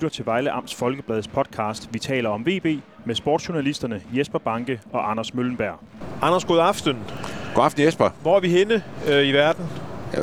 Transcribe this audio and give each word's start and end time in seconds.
lytter 0.00 0.14
til 0.14 0.26
Vejle 0.26 0.50
Amts 0.50 0.74
Folkebladets 0.74 1.28
podcast 1.28 1.88
Vi 1.92 1.98
taler 1.98 2.30
om 2.30 2.46
VB 2.46 2.66
med 3.04 3.14
sportsjournalisterne 3.14 4.02
Jesper 4.12 4.38
Banke 4.38 4.80
og 4.92 5.10
Anders 5.10 5.34
Møllenberg. 5.34 5.78
Anders, 6.22 6.44
god 6.44 6.58
aften. 6.58 6.96
God 7.54 7.64
aften 7.64 7.84
Jesper. 7.84 8.10
Hvor 8.22 8.36
er 8.36 8.40
vi 8.40 8.48
henne 8.48 8.82
øh, 9.08 9.26
i 9.26 9.32
verden? 9.32 9.64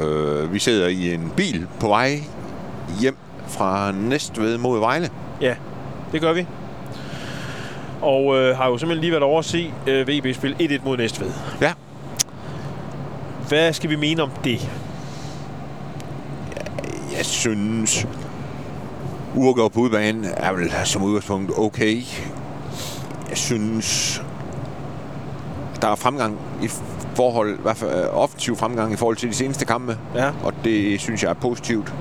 Øh, 0.01 0.53
vi 0.53 0.59
sidder 0.59 0.87
i 0.87 1.13
en 1.13 1.33
bil 1.37 1.67
på 1.79 1.87
vej 1.87 2.19
hjem 3.01 3.17
fra 3.47 3.91
Næstved 3.91 4.57
mod 4.57 4.79
Vejle. 4.79 5.09
Ja, 5.41 5.55
det 6.11 6.21
gør 6.21 6.33
vi. 6.33 6.45
Og 8.01 8.37
øh, 8.37 8.57
har 8.57 8.67
jo 8.67 8.77
simpelthen 8.77 9.01
lige 9.01 9.11
været 9.11 9.23
over 9.23 9.39
at 9.39 9.45
se 9.45 9.73
øh, 9.87 10.07
VB 10.07 10.35
spille 10.35 10.57
1-1 10.59 10.83
mod 10.85 10.97
Næstved. 10.97 11.31
Ja. 11.61 11.73
Hvad 13.47 13.73
skal 13.73 13.89
vi 13.89 13.95
mene 13.95 14.23
om 14.23 14.31
det? 14.43 14.69
Jeg 17.17 17.25
synes, 17.25 18.07
uafgjort 19.37 19.71
på 19.71 19.79
udbanen 19.79 20.25
er 20.37 20.53
vel 20.53 20.71
som 20.85 21.03
udgangspunkt 21.03 21.51
okay. 21.57 22.01
Jeg 23.29 23.37
synes, 23.37 24.21
der 25.81 25.87
er 25.87 25.95
fremgang 25.95 26.39
i 26.63 26.69
forhold, 27.15 27.59
i 27.59 27.61
hvert 27.61 27.77
fald 27.77 27.91
øh, 27.91 28.17
offensiv 28.17 28.55
fremgang 28.55 28.93
i 28.93 28.95
forhold 28.95 29.17
til 29.17 29.29
de 29.29 29.33
seneste 29.33 29.65
kampe. 29.65 29.97
Ja. 30.15 30.31
Og 30.43 30.53
det 30.63 30.99
synes 30.99 31.23
jeg 31.23 31.29
er 31.29 31.33
positivt. 31.33 31.93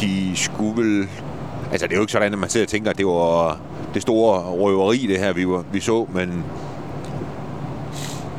De 0.00 0.36
skulle 0.36 0.82
vel... 0.82 1.08
Altså, 1.72 1.86
det 1.86 1.92
er 1.92 1.96
jo 1.96 2.02
ikke 2.02 2.12
sådan, 2.12 2.32
at 2.32 2.38
man 2.38 2.48
sidder 2.48 2.66
og 2.66 2.70
tænker, 2.70 2.90
at 2.90 2.98
det 2.98 3.06
var 3.06 3.58
det 3.94 4.02
store 4.02 4.40
røveri, 4.40 5.06
det 5.08 5.18
her, 5.18 5.32
vi, 5.32 5.48
var, 5.48 5.64
vi 5.72 5.80
så, 5.80 6.06
men... 6.12 6.44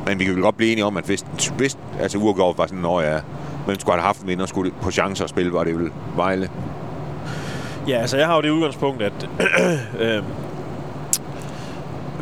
Men 0.06 0.18
vi 0.18 0.24
kan 0.24 0.34
vel 0.34 0.42
godt 0.42 0.56
blive 0.56 0.72
enige 0.72 0.84
om, 0.84 0.96
at 0.96 1.04
hvis, 1.04 1.24
hvis 1.56 1.78
altså 2.00 2.18
uafgjort 2.18 2.58
var 2.58 2.66
sådan, 2.66 2.82
når 2.82 3.00
ja, 3.00 3.20
men 3.66 3.80
skulle 3.80 3.94
have 3.94 4.06
haft 4.06 4.20
en 4.20 4.28
vinder 4.28 4.46
skulle 4.46 4.72
på 4.82 4.90
chancer 4.90 5.24
at 5.24 5.30
spille, 5.30 5.52
var 5.52 5.64
det 5.64 5.78
vel 5.78 5.90
Vejle. 6.16 6.50
Ja, 7.88 7.96
altså 7.96 8.16
jeg 8.16 8.26
har 8.26 8.36
jo 8.36 8.42
det 8.42 8.50
udgangspunkt, 8.50 9.02
at 9.02 9.28
øh, 10.00 10.22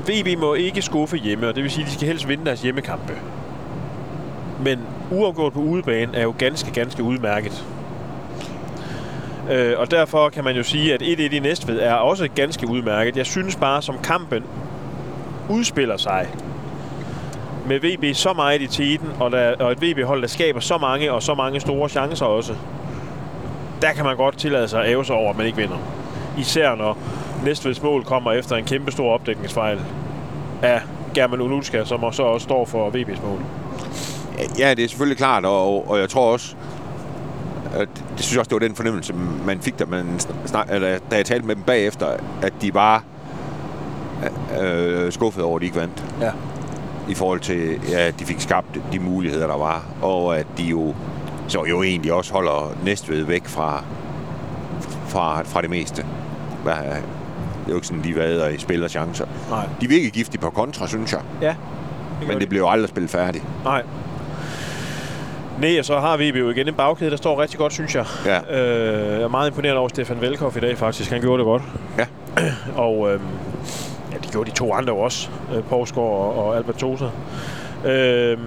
VB 0.09 0.39
må 0.39 0.55
ikke 0.55 0.83
skuffe 0.83 1.17
hjemme, 1.17 1.49
og 1.49 1.55
det 1.55 1.63
vil 1.63 1.71
sige, 1.71 1.85
at 1.85 1.89
de 1.89 1.95
skal 1.95 2.07
helst 2.07 2.29
vinde 2.29 2.45
deres 2.45 2.63
hjemmekampe. 2.63 3.13
Men 4.65 4.81
uafgjort 5.11 5.53
på 5.53 5.61
udebane 5.61 6.17
er 6.17 6.23
jo 6.23 6.35
ganske, 6.39 6.71
ganske 6.71 7.03
udmærket. 7.03 7.65
Øh, 9.51 9.79
og 9.79 9.91
derfor 9.91 10.29
kan 10.29 10.45
man 10.45 10.57
jo 10.57 10.63
sige, 10.63 10.95
at 10.95 11.03
1-1 11.03 11.05
i 11.35 11.39
Næstved 11.39 11.81
er 11.81 11.95
også 11.95 12.29
ganske 12.35 12.69
udmærket. 12.69 13.17
Jeg 13.17 13.27
synes 13.27 13.57
bare, 13.57 13.83
som 13.83 13.99
kampen 14.03 14.45
udspiller 15.49 15.97
sig, 15.97 16.29
med 17.67 17.81
VB 17.81 18.17
så 18.17 18.33
meget 18.33 18.63
i 18.63 18.67
tiden, 18.67 19.09
og, 19.21 19.31
der, 19.31 19.57
og 19.57 19.73
et 19.73 19.83
VB-hold, 19.83 20.23
der 20.23 20.29
skaber 20.29 20.61
så 20.61 20.79
mange 20.79 21.13
og 21.13 21.23
så 21.23 21.35
mange 21.35 21.61
store 21.61 21.89
chancer 21.89 22.27
også, 22.27 22.55
der 23.83 23.93
kan 23.93 24.05
man 24.05 24.17
godt 24.17 24.39
tillade 24.39 24.69
sig 24.69 24.83
at 24.83 24.91
æve 24.91 25.05
sig 25.05 25.17
over, 25.17 25.31
at 25.31 25.37
man 25.37 25.47
ikke 25.47 25.59
vinder. 25.59 25.77
Især 26.39 26.75
når 26.75 26.99
Næstveds 27.45 27.83
mål 27.83 28.05
kommer 28.05 28.33
efter 28.33 28.57
en 28.57 28.65
kæmpe 28.65 28.93
stor 28.93 29.13
opdækningsfejl 29.15 29.81
af 30.63 30.81
German 31.15 31.41
Unutska, 31.41 31.85
som 31.85 32.13
så 32.13 32.23
også 32.23 32.45
står 32.45 32.65
for 32.65 32.91
VB's 32.91 33.27
mål. 33.27 33.41
Ja, 34.59 34.75
det 34.75 34.85
er 34.85 34.89
selvfølgelig 34.89 35.19
klart, 35.19 35.45
og, 35.45 35.91
og 35.91 35.99
jeg 35.99 36.09
tror 36.09 36.33
også, 36.33 36.57
at 37.75 37.89
det 38.17 38.25
synes 38.25 38.37
også, 38.39 38.49
det 38.49 38.55
var 38.61 38.69
den 38.69 38.77
fornemmelse, 38.77 39.15
man 39.47 39.61
fik, 39.61 39.79
da, 39.79 39.85
man 39.85 40.21
snak, 40.47 40.69
eller, 40.71 40.99
da 41.11 41.17
jeg 41.17 41.27
talte 41.27 41.47
med 41.47 41.57
dem 41.57 41.63
bagefter, 41.63 42.07
at 42.43 42.53
de 42.63 42.75
var 42.75 43.05
øh, 44.61 45.13
skuffet 45.13 45.45
over, 45.45 45.57
at 45.57 45.61
de 45.61 45.67
ikke 45.67 45.81
vandt. 45.81 46.05
Ja. 46.21 46.31
I 47.09 47.15
forhold 47.15 47.41
til, 47.41 47.81
ja, 47.91 48.07
at 48.07 48.21
de 48.21 48.25
fik 48.25 48.41
skabt 48.41 48.81
de 48.93 48.99
muligheder, 48.99 49.47
der 49.47 49.57
var, 49.57 49.85
og 50.03 50.39
at 50.39 50.47
de 50.59 50.63
jo 50.63 50.95
så 51.51 51.65
jo 51.65 51.83
egentlig 51.83 52.13
også 52.13 52.33
holder 52.33 52.77
Næstved 52.85 53.25
væk 53.25 53.47
fra, 53.47 53.85
fra, 55.09 55.43
fra 55.43 55.63
det 55.63 55.71
meste. 55.71 56.07
Hvad, 56.63 56.75
det 56.75 57.67
er 57.67 57.69
jo 57.69 57.75
ikke 57.75 57.87
sådan, 57.87 58.05
de 58.05 58.17
vader 58.17 58.49
i 58.49 58.59
spil 58.59 58.85
og 58.85 58.91
chancer. 58.91 59.27
Nej. 59.51 59.67
De 59.81 59.89
virker 59.89 60.11
giftige 60.11 60.41
på 60.41 60.51
kontra, 60.51 60.87
synes 60.87 61.13
jeg. 61.13 61.21
Ja. 61.43 61.55
Det 62.21 62.29
Men 62.29 62.41
det 62.41 62.49
blev 62.49 62.61
jo 62.61 62.69
aldrig 62.69 62.89
spillet 62.89 63.11
færdigt. 63.11 63.45
Nej. 63.65 63.83
Nej, 65.61 65.79
og 65.79 65.85
så 65.85 66.01
har 66.01 66.17
vi 66.17 66.29
jo 66.29 66.51
igen 66.51 66.69
en 66.69 66.75
bagkæde, 66.75 67.11
der 67.11 67.17
står 67.17 67.43
rigtig 67.43 67.59
godt, 67.59 67.73
synes 67.73 67.95
jeg. 67.95 68.05
Ja. 68.27 68.39
Øh, 68.39 69.13
jeg 69.13 69.23
er 69.23 69.29
meget 69.29 69.49
imponeret 69.51 69.77
over 69.77 69.89
Stefan 69.89 70.21
Velkoff 70.21 70.57
i 70.57 70.61
dag, 70.61 70.79
faktisk. 70.79 71.11
Han 71.11 71.21
gjorde 71.21 71.39
det 71.39 71.45
godt. 71.45 71.63
Ja. 71.99 72.07
og 72.87 73.13
øh, 73.13 73.21
ja, 74.13 74.17
de 74.17 74.29
gjorde 74.33 74.51
de 74.51 74.57
to 74.57 74.73
andre 74.73 74.93
også. 74.93 75.29
Øh, 75.55 75.63
Poulsgaard 75.63 76.07
og, 76.07 76.47
og 76.47 76.57
Albert 76.57 76.77
Tosa. 76.77 77.05
Øh, 77.85 78.39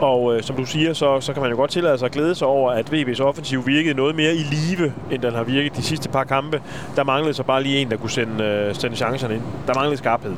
og 0.00 0.36
øh, 0.36 0.42
som 0.42 0.56
du 0.56 0.64
siger, 0.64 0.92
så, 0.92 1.20
så 1.20 1.32
kan 1.32 1.42
man 1.42 1.50
jo 1.50 1.56
godt 1.56 1.70
tillade 1.70 1.98
sig 1.98 2.06
at 2.06 2.12
glæde 2.12 2.34
sig 2.34 2.46
over, 2.46 2.72
at 2.72 2.92
VB's 2.92 3.20
offensiv 3.22 3.66
virkede 3.66 3.94
noget 3.94 4.16
mere 4.16 4.34
i 4.34 4.38
live, 4.38 4.92
end 5.10 5.22
den 5.22 5.34
har 5.34 5.42
virket 5.42 5.76
de 5.76 5.82
sidste 5.82 6.08
par 6.08 6.24
kampe. 6.24 6.62
Der 6.96 7.04
manglede 7.04 7.34
så 7.34 7.42
bare 7.42 7.62
lige 7.62 7.78
en, 7.78 7.90
der 7.90 7.96
kunne 7.96 8.10
sende, 8.10 8.44
øh, 8.44 8.74
sende 8.74 8.96
chancerne 8.96 9.34
ind. 9.34 9.42
Der 9.66 9.74
manglede 9.74 9.96
skarphed. 9.96 10.32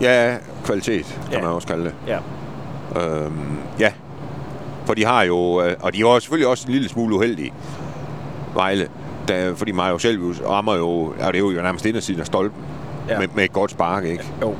Ja, 0.00 0.36
kvalitet, 0.64 1.20
kan 1.24 1.32
Ja. 1.32 1.40
man 1.42 1.50
også 1.50 1.68
kalde 1.68 1.84
det. 1.84 1.94
Ja. 2.06 2.18
Øhm, 3.00 3.56
ja. 3.80 3.92
For 4.86 4.94
de 4.94 5.04
har 5.04 5.22
jo, 5.22 5.62
øh, 5.62 5.74
og 5.80 5.94
de 5.94 5.98
jo 5.98 6.20
selvfølgelig 6.20 6.48
også 6.48 6.64
en 6.66 6.72
lille 6.72 6.88
smule 6.88 7.14
uheldige, 7.16 7.52
Vejle, 8.54 8.88
da, 9.28 9.50
fordi 9.50 9.72
Mario 9.72 9.98
Selvius 9.98 10.42
rammer 10.48 10.74
jo, 10.76 11.12
ja, 11.20 11.26
det 11.26 11.34
er 11.34 11.38
jo 11.38 11.50
nærmest 11.50 11.86
indersiden 11.86 12.20
af 12.20 12.26
stolpen, 12.26 12.62
ja. 13.08 13.18
med, 13.18 13.28
med 13.34 13.44
et 13.44 13.52
godt 13.52 13.70
spark, 13.70 14.04
ikke? 14.04 14.24
Jo. 14.42 14.54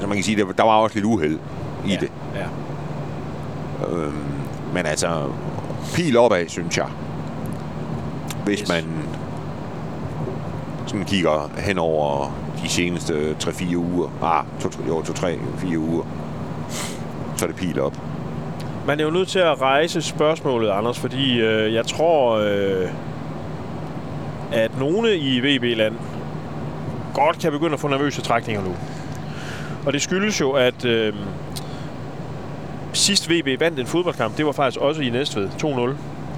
Så 0.00 0.06
man 0.06 0.16
kan 0.16 0.24
sige, 0.24 0.36
der, 0.44 0.52
der 0.52 0.62
var 0.62 0.76
også 0.76 0.96
lidt 0.96 1.06
uheld 1.06 1.38
i 1.86 1.90
ja. 1.90 1.96
det. 2.00 2.12
Ja. 2.34 2.40
Øhm, 3.90 4.24
men 4.74 4.86
altså, 4.86 5.08
pil 5.94 6.16
opad, 6.16 6.48
synes 6.48 6.76
jeg. 6.76 6.86
Hvis 8.44 8.60
Yes. 8.60 8.68
man 8.68 8.84
sådan 10.86 11.04
kigger 11.04 11.50
hen 11.58 11.78
over 11.78 12.30
de 12.62 12.68
seneste 12.68 13.36
3-4 13.42 13.76
uger. 13.76 14.08
Ah, 14.22 14.44
2-3-4 14.60 15.76
uger. 15.78 16.04
Så 17.36 17.44
er 17.44 17.46
det 17.48 17.56
pil 17.56 17.80
op. 17.80 17.96
Man 18.86 19.00
er 19.00 19.04
jo 19.04 19.10
nødt 19.10 19.28
til 19.28 19.38
at 19.38 19.60
rejse 19.60 20.02
spørgsmålet, 20.02 20.70
Anders, 20.70 20.98
fordi 20.98 21.40
øh, 21.40 21.74
jeg 21.74 21.86
tror, 21.86 22.32
øh, 22.36 22.88
at 24.52 24.78
nogle 24.78 25.16
i 25.16 25.40
VB-land 25.40 25.94
godt 27.14 27.38
kan 27.38 27.52
begynde 27.52 27.72
at 27.74 27.80
få 27.80 27.88
nervøse 27.88 28.22
trækninger 28.22 28.62
nu. 28.64 28.74
Og 29.86 29.92
det 29.92 30.02
skyldes 30.02 30.40
jo, 30.40 30.50
at 30.50 30.84
øh, 30.84 31.14
sidst 32.94 33.30
VB 33.30 33.60
vandt 33.60 33.80
en 33.80 33.86
fodboldkamp, 33.86 34.36
det 34.36 34.46
var 34.46 34.52
faktisk 34.52 34.80
også 34.80 35.02
i 35.02 35.10
Næstved, 35.10 35.48
2-0 35.62 35.90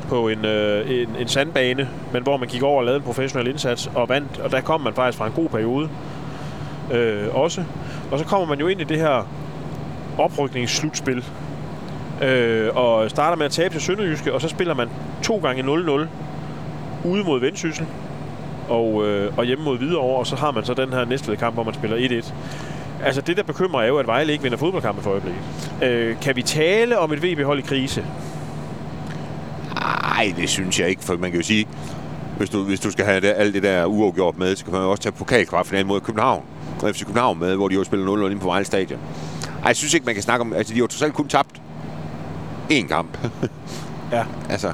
på 0.08 0.28
en, 0.28 0.44
øh, 0.44 0.90
en, 0.90 1.08
en 1.18 1.28
sandbane, 1.28 1.88
men 2.12 2.22
hvor 2.22 2.36
man 2.36 2.48
gik 2.48 2.62
over 2.62 2.78
og 2.78 2.84
lavede 2.84 2.96
en 2.96 3.04
professionel 3.04 3.48
indsats 3.48 3.90
og 3.94 4.08
vandt, 4.08 4.38
og 4.38 4.50
der 4.50 4.60
kom 4.60 4.80
man 4.80 4.94
faktisk 4.94 5.18
fra 5.18 5.26
en 5.26 5.32
god 5.32 5.48
periode 5.48 5.88
øh, 6.92 7.34
også. 7.34 7.64
Og 8.10 8.18
så 8.18 8.24
kommer 8.24 8.46
man 8.46 8.60
jo 8.60 8.66
ind 8.66 8.80
i 8.80 8.84
det 8.84 8.98
her 8.98 9.28
oprykningsslutspil, 10.18 11.24
øh, 12.22 12.76
og 12.76 13.10
starter 13.10 13.36
med 13.36 13.46
at 13.46 13.52
tabe 13.52 13.74
til 13.74 13.82
Sønderjyske, 13.82 14.32
og 14.34 14.40
så 14.40 14.48
spiller 14.48 14.74
man 14.74 14.88
to 15.22 15.38
gange 15.38 15.62
0-0 15.62 15.66
ude 17.04 17.24
mod 17.24 17.40
Vendsyssel 17.40 17.86
og, 18.68 19.06
øh, 19.06 19.38
og 19.38 19.44
hjemme 19.44 19.64
mod 19.64 19.78
Hvidovre, 19.78 20.18
og 20.18 20.26
så 20.26 20.36
har 20.36 20.50
man 20.50 20.64
så 20.64 20.74
den 20.74 20.92
her 20.92 21.04
næste 21.04 21.36
kamp, 21.36 21.54
hvor 21.54 21.64
man 21.64 21.74
spiller 21.74 22.22
1-1. 22.22 22.32
Altså 23.06 23.20
det, 23.20 23.36
der 23.36 23.42
bekymrer 23.42 23.82
er 23.82 23.86
jo, 23.86 23.98
at 23.98 24.06
Vejle 24.06 24.32
ikke 24.32 24.42
vinder 24.42 24.58
fodboldkampe 24.58 25.02
for 25.02 25.10
øjeblikket. 25.10 25.42
Øh, 25.82 26.20
kan 26.20 26.36
vi 26.36 26.42
tale 26.42 26.98
om 26.98 27.12
et 27.12 27.22
VB-hold 27.22 27.58
i 27.58 27.62
krise? 27.62 28.04
Nej, 29.74 30.34
det 30.36 30.48
synes 30.48 30.80
jeg 30.80 30.88
ikke, 30.88 31.04
for 31.04 31.16
man 31.16 31.30
kan 31.30 31.40
jo 31.40 31.46
sige, 31.46 31.68
hvis 32.38 32.50
du, 32.50 32.62
hvis 32.62 32.80
du 32.80 32.90
skal 32.90 33.04
have 33.04 33.20
det, 33.20 33.34
alt 33.36 33.54
det 33.54 33.62
der 33.62 33.84
uafgjort 33.84 34.38
med, 34.38 34.56
så 34.56 34.64
kan 34.64 34.72
man 34.72 34.82
jo 34.82 34.90
også 34.90 35.02
tage 35.02 35.12
pokalkvartfinalen 35.12 35.88
mod 35.88 36.00
København. 36.00 36.44
Og 36.82 36.94
FC 36.94 37.04
København 37.04 37.38
med, 37.38 37.56
hvor 37.56 37.68
de 37.68 37.74
jo 37.74 37.84
spiller 37.84 38.16
0-0 38.26 38.30
inde 38.30 38.40
på 38.40 38.46
Vejle 38.46 38.64
Stadion. 38.64 39.00
Ej, 39.62 39.66
jeg 39.66 39.76
synes 39.76 39.94
ikke, 39.94 40.06
man 40.06 40.14
kan 40.14 40.22
snakke 40.22 40.40
om... 40.40 40.52
Altså, 40.52 40.74
de 40.74 40.78
har 40.78 40.82
jo 40.82 40.86
trods 40.86 41.02
alt 41.02 41.14
kun 41.14 41.28
tabt 41.28 41.62
én 42.72 42.86
kamp. 42.88 43.18
Ja. 44.12 44.24
altså. 44.50 44.72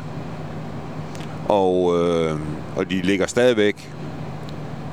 Og, 1.49 1.99
øh, 1.99 2.39
og 2.77 2.91
de 2.91 3.03
ligger 3.03 3.27
stadigvæk 3.27 3.93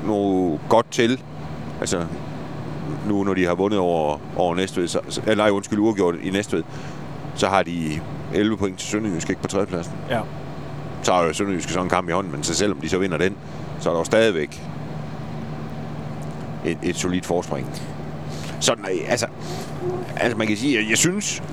noget 0.05 0.59
godt 0.69 0.91
til. 0.91 1.21
Altså, 1.79 2.05
nu 3.07 3.23
når 3.23 3.33
de 3.33 3.45
har 3.45 3.55
vundet 3.55 3.79
over, 3.79 4.17
over 4.35 4.55
Næstved, 4.55 4.87
så, 4.87 4.99
eller 5.27 5.35
nej, 5.43 5.49
undskyld, 5.51 5.79
uafgjort 5.79 6.15
i 6.23 6.29
Næstved, 6.29 6.63
så 7.35 7.47
har 7.47 7.63
de 7.63 8.01
11 8.33 8.57
point 8.57 8.79
til 8.79 8.87
Sønderjysk 8.89 9.29
ikke 9.29 9.41
på 9.41 9.47
tredjepladsen 9.47 9.93
Ja. 10.09 10.19
så 11.03 11.13
har 11.13 11.23
jo 11.23 11.33
Sønderjyske 11.33 11.71
sådan 11.71 11.85
en 11.85 11.89
kamp 11.89 12.09
i 12.09 12.11
hånden, 12.11 12.31
men 12.31 12.43
så 12.43 12.55
selvom 12.55 12.77
de 12.81 12.89
så 12.89 12.97
vinder 12.97 13.17
den, 13.17 13.35
så 13.79 13.89
er 13.89 13.93
der 13.93 13.99
jo 13.99 14.03
stadigvæk 14.05 14.63
et, 16.65 16.77
et 16.83 16.95
solidt 16.95 17.25
forspring. 17.25 17.67
Så 18.59 18.75
nej, 18.77 18.99
altså, 19.07 19.27
altså 20.15 20.37
man 20.37 20.47
kan 20.47 20.57
sige, 20.57 20.79
at 20.79 20.89
jeg 20.89 20.97
synes, 20.97 21.43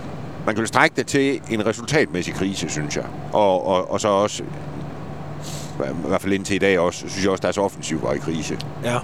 man 0.47 0.55
kan 0.55 0.67
strække 0.67 0.97
det 0.97 1.07
til 1.07 1.41
en 1.51 1.67
resultatmæssig 1.67 2.35
krise, 2.35 2.69
synes 2.69 2.97
jeg. 2.97 3.05
Og, 3.33 3.67
og, 3.67 3.91
og 3.91 4.01
så 4.01 4.09
også, 4.09 4.43
i 5.81 6.09
hvert 6.09 6.23
fald 6.23 6.33
indtil 6.33 6.57
i 6.57 6.59
dag 6.59 6.79
også, 6.79 7.09
synes 7.09 7.25
jeg 7.25 7.31
også, 7.33 7.43
deres 7.43 7.59
offensiv 7.59 8.03
var 8.03 8.13
i 8.13 8.19
krise. 8.19 8.59
Ja. 8.85 8.99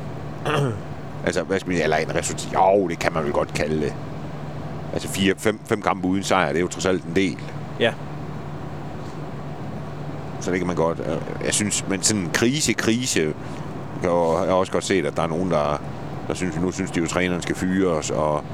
Altså, 1.26 1.42
hvad 1.42 1.60
skal 1.60 1.72
man 1.72 1.82
eller 1.82 1.96
en 1.96 2.14
resultat, 2.14 2.54
jo, 2.54 2.88
det 2.88 2.98
kan 2.98 3.12
man 3.12 3.24
vel 3.24 3.32
godt 3.32 3.54
kalde 3.54 3.80
det. 3.80 3.94
Altså 4.92 5.08
fire, 5.08 5.34
fem, 5.38 5.60
fem 5.66 5.82
kampe 5.82 6.08
uden 6.08 6.22
sejr, 6.22 6.48
det 6.48 6.56
er 6.56 6.60
jo 6.60 6.68
trods 6.68 6.86
alt 6.86 7.04
en 7.04 7.16
del. 7.16 7.36
Ja. 7.80 7.92
Så 10.40 10.50
det 10.50 10.58
kan 10.58 10.66
man 10.66 10.76
godt. 10.76 11.00
øh, 11.00 11.44
Jeg 11.44 11.54
synes, 11.54 11.84
men 11.88 12.02
sådan 12.02 12.22
en 12.22 12.30
krise, 12.34 12.72
krise, 12.72 13.34
jeg 14.02 14.10
har 14.10 14.52
også 14.54 14.72
godt 14.72 14.84
set, 14.84 15.06
at 15.06 15.16
der 15.16 15.22
er 15.22 15.26
nogen, 15.26 15.50
der, 15.50 15.80
der 16.28 16.34
synes, 16.34 16.56
nu 16.60 16.70
synes 16.72 16.90
de 16.90 16.98
jo, 16.98 17.04
at 17.04 17.10
træneren 17.10 17.42
skal 17.42 17.54
fyres, 17.56 18.10
og, 18.10 18.44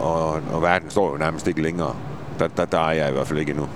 og, 0.00 0.32
og 0.52 0.62
verden 0.62 0.90
står 0.90 1.10
jo 1.12 1.16
nærmest 1.18 1.46
ikke 1.48 1.62
længere. 1.62 1.94
Der, 2.38 2.48
der, 2.48 2.64
der 2.64 2.78
er 2.88 2.92
jeg 2.92 3.08
i 3.08 3.12
hvert 3.12 3.26
fald 3.26 3.38
ikke 3.38 3.50
endnu. 3.50 3.68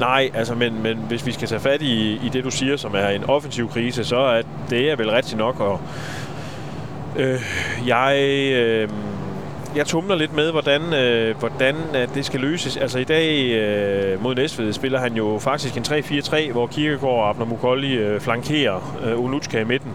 Nej, 0.00 0.30
altså, 0.34 0.54
men, 0.54 0.82
men 0.82 0.98
hvis 1.08 1.26
vi 1.26 1.32
skal 1.32 1.48
tage 1.48 1.60
fat 1.60 1.82
i, 1.82 2.26
i 2.26 2.28
det, 2.32 2.44
du 2.44 2.50
siger, 2.50 2.76
som 2.76 2.94
er 2.94 3.08
en 3.08 3.24
offensiv 3.24 3.68
krise, 3.68 4.04
så 4.04 4.16
er 4.16 4.42
det 4.70 4.90
er 4.90 4.96
vel 4.96 5.10
rigtigt 5.10 5.38
nok. 5.38 5.60
Og, 5.60 5.80
øh, 7.16 7.40
jeg, 7.86 8.16
øh, 8.54 8.88
jeg 9.76 9.86
tumler 9.86 10.14
lidt 10.14 10.36
med, 10.36 10.50
hvordan, 10.50 10.94
øh, 10.94 11.36
hvordan 11.38 11.74
at 11.94 12.14
det 12.14 12.24
skal 12.24 12.40
løses. 12.40 12.76
Altså 12.76 12.98
i 12.98 13.04
dag 13.04 13.50
øh, 13.50 14.22
mod 14.22 14.34
Næstved 14.34 14.72
spiller 14.72 14.98
han 14.98 15.14
jo 15.14 15.38
faktisk 15.40 15.76
en 15.76 15.82
3-4-3, 15.82 16.52
hvor 16.52 16.66
Kirkegaard 16.66 17.14
og 17.14 17.28
Abner 17.28 17.46
Mukolli 17.46 17.94
øh, 17.94 18.20
flankerer 18.20 18.98
øh, 19.04 19.24
Unutska 19.24 19.60
i 19.60 19.64
midten. 19.64 19.90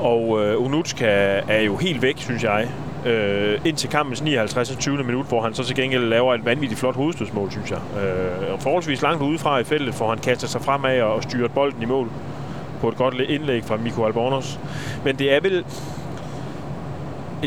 Og 0.00 0.44
øh, 0.44 0.64
Unutska 0.64 1.06
er 1.48 1.60
jo 1.60 1.76
helt 1.76 2.02
væk, 2.02 2.14
synes 2.18 2.44
jeg. 2.44 2.68
Øh, 3.06 3.60
indtil 3.64 3.90
kampens 3.90 4.22
59. 4.22 4.76
20. 4.76 5.04
minut, 5.04 5.26
hvor 5.26 5.42
han 5.42 5.54
så 5.54 5.64
til 5.64 5.76
gengæld 5.76 6.04
laver 6.04 6.34
et 6.34 6.44
vanvittigt 6.44 6.80
flot 6.80 6.94
hovedstødsmål, 6.94 7.50
synes 7.50 7.70
jeg. 7.70 7.78
Øh, 8.02 8.52
og 8.52 8.62
forholdsvis 8.62 9.02
langt 9.02 9.22
udefra 9.22 9.58
i 9.58 9.64
feltet, 9.64 9.94
får 9.94 10.08
han 10.08 10.18
kastet 10.18 10.50
sig 10.50 10.60
fremad 10.60 11.00
og 11.00 11.22
styret 11.22 11.52
bolden 11.52 11.82
i 11.82 11.86
mål 11.86 12.10
på 12.80 12.88
et 12.88 12.96
godt 12.96 13.14
indlæg 13.14 13.64
fra 13.64 13.76
Mikko 13.76 14.04
Albornoz. 14.04 14.58
Men 15.04 15.16
det 15.16 15.32
er 15.32 15.40
vel 15.40 15.64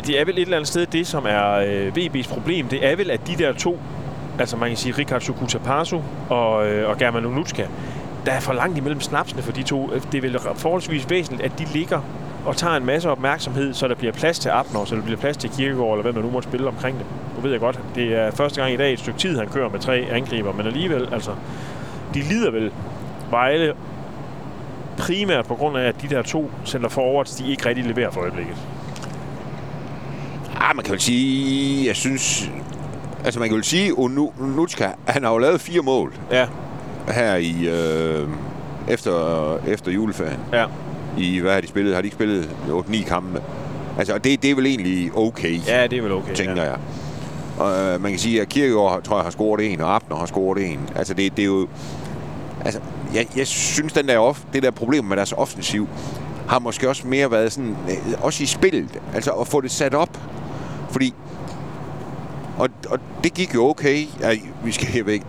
det 0.04 0.20
er 0.20 0.24
vel 0.24 0.38
et 0.38 0.42
eller 0.42 0.56
andet 0.56 0.68
sted 0.68 0.86
det, 0.86 1.06
som 1.06 1.26
er 1.28 1.52
øh, 1.52 1.92
VB's 1.96 2.28
problem. 2.28 2.68
Det 2.68 2.86
er 2.86 2.96
vel, 2.96 3.10
at 3.10 3.26
de 3.26 3.36
der 3.36 3.52
to, 3.52 3.78
altså 4.38 4.56
man 4.56 4.68
kan 4.68 4.76
sige 4.76 4.94
Rikard 4.98 5.20
Sukutapasu 5.20 6.00
og, 6.28 6.68
øh, 6.68 6.88
og 6.88 6.98
German 6.98 7.26
Unutska, 7.26 7.66
der 8.26 8.32
er 8.32 8.40
for 8.40 8.52
langt 8.52 8.78
imellem 8.78 9.00
snapsene 9.00 9.42
for 9.42 9.52
de 9.52 9.62
to. 9.62 9.92
Øh, 9.92 10.02
det 10.12 10.18
er 10.18 10.22
vel 10.22 10.38
forholdsvis 10.54 11.10
væsentligt, 11.10 11.52
at 11.52 11.58
de 11.58 11.64
ligger 11.64 12.00
og 12.46 12.56
tager 12.56 12.76
en 12.76 12.86
masse 12.86 13.10
opmærksomhed, 13.10 13.74
så 13.74 13.88
der 13.88 13.94
bliver 13.94 14.12
plads 14.12 14.38
til 14.38 14.48
Abner, 14.48 14.84
så 14.84 14.94
der 14.94 15.02
bliver 15.02 15.18
plads 15.18 15.36
til 15.36 15.50
Kirkegaard, 15.50 15.90
eller 15.90 16.02
hvem 16.02 16.14
der 16.14 16.22
nu 16.22 16.30
måtte 16.30 16.48
spille 16.48 16.68
omkring 16.68 16.98
det. 16.98 17.06
Nu 17.36 17.42
ved 17.42 17.50
jeg 17.50 17.60
godt, 17.60 17.80
det 17.94 18.14
er 18.14 18.30
første 18.30 18.60
gang 18.60 18.72
i 18.72 18.76
dag 18.76 18.92
et 18.92 18.98
stykke 18.98 19.18
tid, 19.18 19.38
han 19.38 19.48
kører 19.48 19.68
med 19.68 19.80
tre 19.80 20.06
angriber, 20.10 20.52
men 20.52 20.66
alligevel, 20.66 21.08
altså, 21.12 21.30
de 22.14 22.20
lider 22.20 22.50
vel 22.50 22.72
Vejle 23.30 23.74
primært 24.98 25.46
på 25.46 25.54
grund 25.54 25.76
af, 25.76 25.82
at 25.82 26.02
de 26.02 26.08
der 26.08 26.22
to 26.22 26.50
center 26.64 26.88
forwards, 26.88 27.36
de 27.36 27.50
ikke 27.50 27.68
rigtig 27.68 27.84
leverer 27.84 28.10
for 28.10 28.20
øjeblikket. 28.20 28.56
Ah, 30.60 30.76
man 30.76 30.84
kan 30.84 30.92
vel 30.92 31.00
sige, 31.00 31.86
jeg 31.86 31.96
synes... 31.96 32.50
Altså, 33.24 33.40
man 33.40 33.48
kan 33.48 33.56
vel 33.56 33.64
sige, 33.64 33.98
Unutska, 33.98 34.88
han 35.06 35.24
har 35.24 35.32
jo 35.32 35.38
lavet 35.38 35.60
fire 35.60 35.82
mål. 35.82 36.14
Ja. 36.30 36.46
Her 37.08 37.34
i... 37.34 37.68
Øh, 37.68 38.28
efter, 38.88 39.58
efter 39.66 39.92
juleferien. 39.92 40.40
Ja. 40.52 40.66
I, 41.18 41.38
hvad 41.38 41.52
har 41.52 41.60
de 41.60 41.66
spillet? 41.66 41.94
Har 41.94 42.02
de 42.02 42.06
ikke 42.06 42.14
spillet 42.14 42.50
8-9 42.68 43.08
kampe? 43.08 43.42
Altså, 43.98 44.18
det, 44.18 44.42
det 44.42 44.50
er 44.50 44.54
vel 44.54 44.66
egentlig 44.66 45.16
okay. 45.16 45.60
Ja, 45.66 45.86
det 45.86 45.98
er 45.98 46.02
vel 46.02 46.12
okay, 46.12 46.34
Tænker 46.34 46.62
ja. 46.62 46.70
jeg. 46.70 46.78
Og 47.58 47.78
øh, 47.78 48.02
man 48.02 48.10
kan 48.10 48.18
sige, 48.18 48.40
at 48.40 48.48
Kirkegaard, 48.48 49.02
tror 49.02 49.16
jeg, 49.16 49.24
har 49.24 49.30
scoret 49.30 49.72
en, 49.72 49.80
og 49.80 49.94
Abner 49.94 50.16
har 50.16 50.26
scoret 50.26 50.70
en. 50.72 50.80
Altså, 50.96 51.14
det, 51.14 51.36
det 51.36 51.42
er 51.42 51.46
jo... 51.46 51.68
Altså, 52.64 52.80
jeg, 53.14 53.26
jeg 53.36 53.46
synes, 53.46 53.92
den 53.92 54.08
der 54.08 54.18
off, 54.18 54.40
det 54.52 54.62
der 54.62 54.70
problem 54.70 55.04
med 55.04 55.16
deres 55.16 55.32
offensiv, 55.32 55.88
har 56.48 56.58
måske 56.58 56.88
også 56.88 57.06
mere 57.06 57.30
været 57.30 57.52
sådan, 57.52 57.76
øh, 57.90 58.24
også 58.24 58.42
i 58.42 58.46
spillet, 58.46 59.00
altså 59.14 59.30
at 59.30 59.46
få 59.46 59.60
det 59.60 59.70
sat 59.70 59.94
op. 59.94 60.18
Fordi, 60.90 61.14
og, 62.58 62.68
og 62.88 62.98
det 63.24 63.34
gik 63.34 63.54
jo 63.54 63.68
okay. 63.68 64.06
Ja, 64.20 64.32
vi 64.64 64.72
skal 64.72 65.06
væk. 65.06 65.22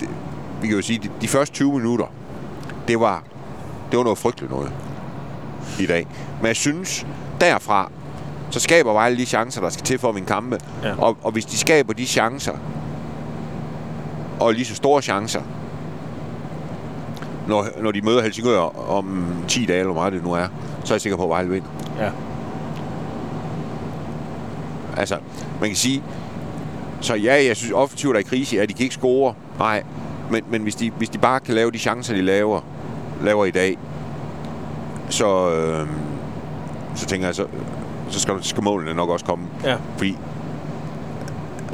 Vi 0.62 0.68
kan 0.68 0.75
jo 0.75 0.81
sige, 0.81 1.00
de, 1.04 1.09
de 1.21 1.27
første 1.27 1.56
20 1.56 1.74
minutter, 1.74 2.06
det 2.88 3.00
var, 3.00 3.24
det 3.92 3.98
var 3.98 4.04
noget 4.04 4.18
frygteligt 4.18 4.51
noget 4.51 4.71
i 5.80 5.86
dag. 5.86 6.07
Men 6.39 6.48
jeg 6.48 6.56
synes, 6.56 7.07
derfra, 7.42 7.92
så 8.50 8.59
skaber 8.59 8.94
Vejle 8.94 9.18
de 9.18 9.25
chancer, 9.25 9.62
der 9.62 9.69
skal 9.69 9.86
til 9.86 10.00
for 10.00 10.09
at 10.09 10.15
vinde 10.15 10.27
kampe. 10.27 10.59
Ja. 10.83 10.94
Og, 10.98 11.18
og 11.21 11.31
hvis 11.31 11.45
de 11.45 11.57
skaber 11.57 11.94
de 11.94 12.06
chancer, 12.06 12.54
og 14.39 14.54
lige 14.54 14.65
så 14.65 14.75
store 14.75 15.01
chancer, 15.01 15.42
når, 17.48 17.68
når 17.81 17.92
de 17.92 18.01
møder 18.01 18.21
Helsingør 18.21 18.89
om 18.89 19.27
10 19.48 19.65
dage, 19.65 19.80
eller 19.80 19.92
hvor 19.92 20.01
meget 20.01 20.13
det 20.13 20.24
nu 20.24 20.33
er, 20.33 20.48
så 20.83 20.94
er 20.94 20.95
jeg 20.95 21.01
sikker 21.01 21.18
på, 21.18 21.24
at 21.24 21.30
Vejle 21.30 21.50
vinder. 21.50 21.69
Ja. 22.00 22.09
Altså, 24.98 25.18
man 25.62 25.70
kan 25.70 25.76
sige, 25.76 26.04
så 27.02 27.16
ja, 27.16 27.46
jeg 27.48 27.56
synes 27.56 27.74
offensivt 27.74 28.16
er 28.16 28.20
i 28.20 28.24
krise, 28.24 28.56
ja, 28.56 28.66
de 28.66 28.74
kan 28.74 28.84
ikke 28.84 28.96
score, 28.96 29.34
nej, 29.60 29.84
men, 30.32 30.44
men 30.50 30.62
hvis, 30.62 30.76
de, 30.76 30.92
hvis 30.98 31.10
de 31.10 31.18
bare 31.18 31.40
kan 31.40 31.56
lave 31.56 31.72
de 31.72 31.78
chancer, 31.78 32.14
de 32.16 32.22
laver, 32.22 32.62
laver 33.24 33.46
i 33.46 33.52
dag, 33.52 33.78
så, 35.10 35.50
øh, 35.52 35.88
så 36.96 37.06
tænker 37.06 37.28
jeg, 37.28 37.36
så, 37.36 37.46
så 38.10 38.20
skal, 38.20 38.36
skal 38.42 38.64
målene 38.64 38.94
nok 38.94 39.10
også 39.10 39.26
komme. 39.26 39.48
Ja. 39.64 39.78
Fordi 39.98 40.18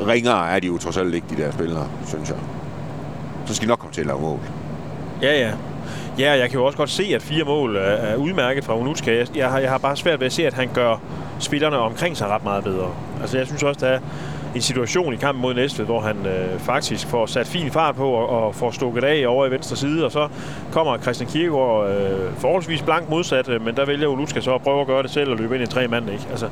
ringere 0.07 0.49
er 0.49 0.59
de 0.59 0.67
jo 0.67 0.77
trods 0.77 0.97
alt 0.97 1.13
ikke, 1.13 1.27
de 1.29 1.41
der 1.41 1.51
spillere, 1.51 1.87
synes 2.07 2.29
jeg. 2.29 2.37
Så 3.45 3.55
skal 3.55 3.65
de 3.65 3.69
nok 3.69 3.79
komme 3.79 3.93
til 3.93 4.01
at 4.01 4.07
lave 4.07 4.21
mål. 4.21 4.39
Ja, 5.21 5.39
ja. 5.39 5.51
Ja, 6.19 6.31
jeg 6.31 6.49
kan 6.49 6.59
jo 6.59 6.65
også 6.65 6.77
godt 6.77 6.89
se, 6.89 7.11
at 7.15 7.21
fire 7.21 7.43
mål 7.43 7.75
er, 7.75 8.15
udmærket 8.15 8.63
fra 8.63 8.77
Unutska. 8.77 9.17
Jeg, 9.17 9.27
jeg, 9.35 9.49
har, 9.49 9.59
jeg 9.59 9.69
har 9.69 9.77
bare 9.77 9.95
svært 9.95 10.19
ved 10.19 10.25
at 10.25 10.33
se, 10.33 10.47
at 10.47 10.53
han 10.53 10.69
gør 10.73 10.97
spillerne 11.39 11.77
omkring 11.77 12.17
sig 12.17 12.27
ret 12.27 12.43
meget 12.43 12.63
bedre. 12.63 12.91
Altså, 13.23 13.37
jeg 13.37 13.47
synes 13.47 13.63
også, 13.63 13.79
der 13.85 13.87
er 13.91 13.99
en 14.55 14.61
situation 14.61 15.13
i 15.13 15.15
kampen 15.17 15.41
mod 15.41 15.53
Næstved, 15.53 15.85
hvor 15.85 15.99
han 16.01 16.25
øh, 16.25 16.59
faktisk 16.59 17.07
får 17.07 17.25
sat 17.25 17.47
fin 17.47 17.71
fart 17.71 17.95
på 17.95 18.09
og, 18.09 18.29
og 18.45 18.55
får 18.55 18.71
stukket 18.71 19.03
af 19.03 19.23
over 19.27 19.45
i 19.45 19.51
venstre 19.51 19.75
side, 19.75 20.05
og 20.05 20.11
så 20.11 20.27
kommer 20.71 20.97
Christian 20.97 21.29
Kierkegaard 21.29 21.89
øh, 21.89 22.33
forholdsvis 22.37 22.81
blank 22.81 23.09
modsat, 23.09 23.49
øh, 23.49 23.65
men 23.65 23.75
der 23.75 23.85
vælger 23.85 24.07
Uluska 24.07 24.41
så 24.41 24.53
at 24.55 24.61
prøve 24.61 24.81
at 24.81 24.87
gøre 24.87 25.03
det 25.03 25.11
selv 25.11 25.31
og 25.31 25.37
løbe 25.37 25.55
ind 25.55 25.63
i 25.63 25.67
tre 25.67 25.87
mand, 25.87 26.09
ikke? 26.09 26.23
Altså, 26.31 26.47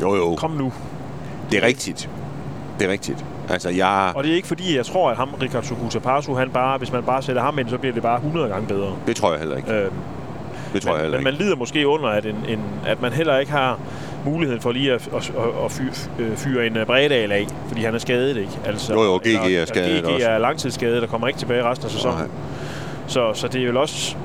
Jo, 0.00 0.14
jo. 0.14 0.34
kom 0.34 0.50
nu. 0.50 0.72
Det 1.50 1.62
er 1.62 1.66
rigtigt. 1.66 2.10
Det 2.78 2.86
er 2.88 2.92
rigtigt. 2.92 3.24
Altså, 3.48 3.70
jeg... 3.70 4.12
Og 4.14 4.24
det 4.24 4.32
er 4.32 4.36
ikke 4.36 4.48
fordi, 4.48 4.76
jeg 4.76 4.86
tror, 4.86 5.10
at 5.10 5.16
ham, 5.16 5.28
Rikard 5.42 5.62
Sukuta 5.62 5.98
han 6.38 6.50
bare, 6.50 6.78
hvis 6.78 6.92
man 6.92 7.02
bare 7.02 7.22
sætter 7.22 7.42
ham 7.42 7.58
ind, 7.58 7.68
så 7.68 7.78
bliver 7.78 7.92
det 7.94 8.02
bare 8.02 8.16
100 8.16 8.48
gange 8.48 8.66
bedre. 8.66 8.92
Det 9.06 9.16
tror 9.16 9.30
jeg 9.30 9.38
heller 9.40 9.56
ikke. 9.56 9.72
Øh, 9.72 9.90
Det 10.72 10.82
tror 10.82 10.90
men, 10.90 10.96
jeg 10.96 11.02
heller 11.02 11.18
men 11.18 11.26
ikke. 11.26 11.38
man 11.38 11.46
lider 11.46 11.56
måske 11.56 11.88
under, 11.88 12.08
at, 12.08 12.26
en, 12.26 12.36
en, 12.48 12.60
at 12.86 13.02
man 13.02 13.12
heller 13.12 13.38
ikke 13.38 13.52
har 13.52 13.78
muligheden 14.24 14.60
for 14.62 14.72
lige 14.72 14.92
at, 14.92 15.08
at, 15.16 15.32
at, 15.64 15.72
fyre, 15.72 15.92
øh, 16.18 16.36
fyre 16.36 16.66
en 16.66 16.76
uh, 16.80 16.86
Bredal 16.86 17.32
af, 17.32 17.46
fordi 17.68 17.84
han 17.84 17.94
er 17.94 17.98
skadet, 17.98 18.36
ikke? 18.36 18.50
Altså, 18.66 18.92
Jo, 18.94 19.02
jo, 19.02 19.16
GG 19.16 19.26
er 19.34 19.40
eller- 19.44 19.66
skadet 19.66 20.04
GG 20.04 20.08
også. 20.14 20.28
er 20.28 20.38
langtidsskadet 20.38 21.02
og 21.02 21.08
kommer 21.08 21.26
ikke 21.28 21.38
tilbage 21.38 21.62
resten 21.64 21.84
af 21.86 21.90
sæsonen. 21.90 22.18
Nej. 22.18 22.26
Så, 23.06 23.34
så 23.34 23.48
det 23.48 23.62
er 23.62 23.66
vel 23.66 23.76
også... 23.76 24.16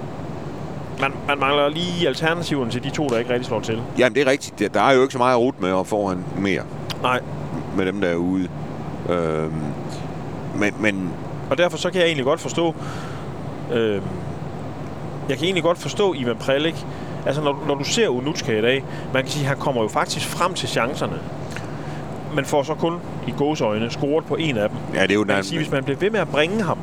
Man, 1.02 1.12
man 1.28 1.40
mangler 1.40 1.70
lige 1.70 2.08
alternativerne 2.08 2.72
til 2.72 2.84
de 2.84 2.90
to, 2.90 3.08
der 3.08 3.18
ikke 3.18 3.30
rigtig 3.32 3.46
slår 3.48 3.60
til. 3.60 3.82
Jamen, 3.98 4.16
det 4.16 4.28
er 4.28 4.32
rigtigt. 4.32 4.60
Der- 4.60 4.68
Der 4.70 4.82
er 4.82 4.94
jo 4.94 5.02
ikke 5.02 5.12
så 5.12 5.18
meget 5.18 5.34
at 5.34 5.40
rute 5.40 5.58
med 5.62 5.72
op 5.72 5.88
foran 5.88 6.26
mere, 6.38 6.62
Nej, 7.02 7.20
med 7.78 7.86
dem, 7.86 8.02
der 8.02 8.08
er 8.08 8.16
ude. 8.16 8.48
Øhm, 9.10 9.52
men, 10.56 10.74
men 10.80 11.10
og 11.50 11.58
derfor 11.58 11.78
så 11.78 11.90
kan 11.92 12.00
jeg 12.00 12.06
egentlig 12.08 12.26
godt 12.26 12.40
forstå... 12.40 12.76
Øh, 13.74 14.02
jeg 15.30 15.38
kan 15.38 15.46
egentlig 15.46 15.64
godt 15.64 15.78
forstå 15.78 16.14
Ivan 16.14 16.36
Prelik. 16.36 16.86
Altså, 17.26 17.42
når, 17.42 17.64
når 17.68 17.76
du 17.76 17.84
ser 17.84 18.08
Unutska 18.08 18.60
i 18.60 18.62
dag, 18.62 18.84
man 19.14 19.24
kan 19.24 19.32
sige, 19.32 19.44
at 19.44 19.48
han 19.50 19.58
kommer 19.58 19.82
jo 19.82 19.88
faktisk 19.88 20.28
frem 20.28 20.54
til 20.54 20.70
chancerne. 20.70 21.20
Men 22.36 22.46
får 22.46 22.64
så 22.64 22.74
kun 22.74 22.94
i 23.28 23.32
gåsøjne 23.38 23.90
scoret 23.90 24.26
på 24.26 24.36
en 24.36 24.58
af 24.58 24.70
dem. 24.70 24.78
ja, 24.94 25.02
det 25.02 25.12
er 25.12 25.16
jo 25.16 25.24
Man 25.26 25.36
kan 25.36 25.44
sige, 25.44 25.58
hvis 25.60 25.72
man 25.72 25.84
bliver 25.84 25.98
ved 26.00 26.10
med 26.10 26.20
at 26.20 26.28
bringe 26.30 26.64
ham, 26.64 26.78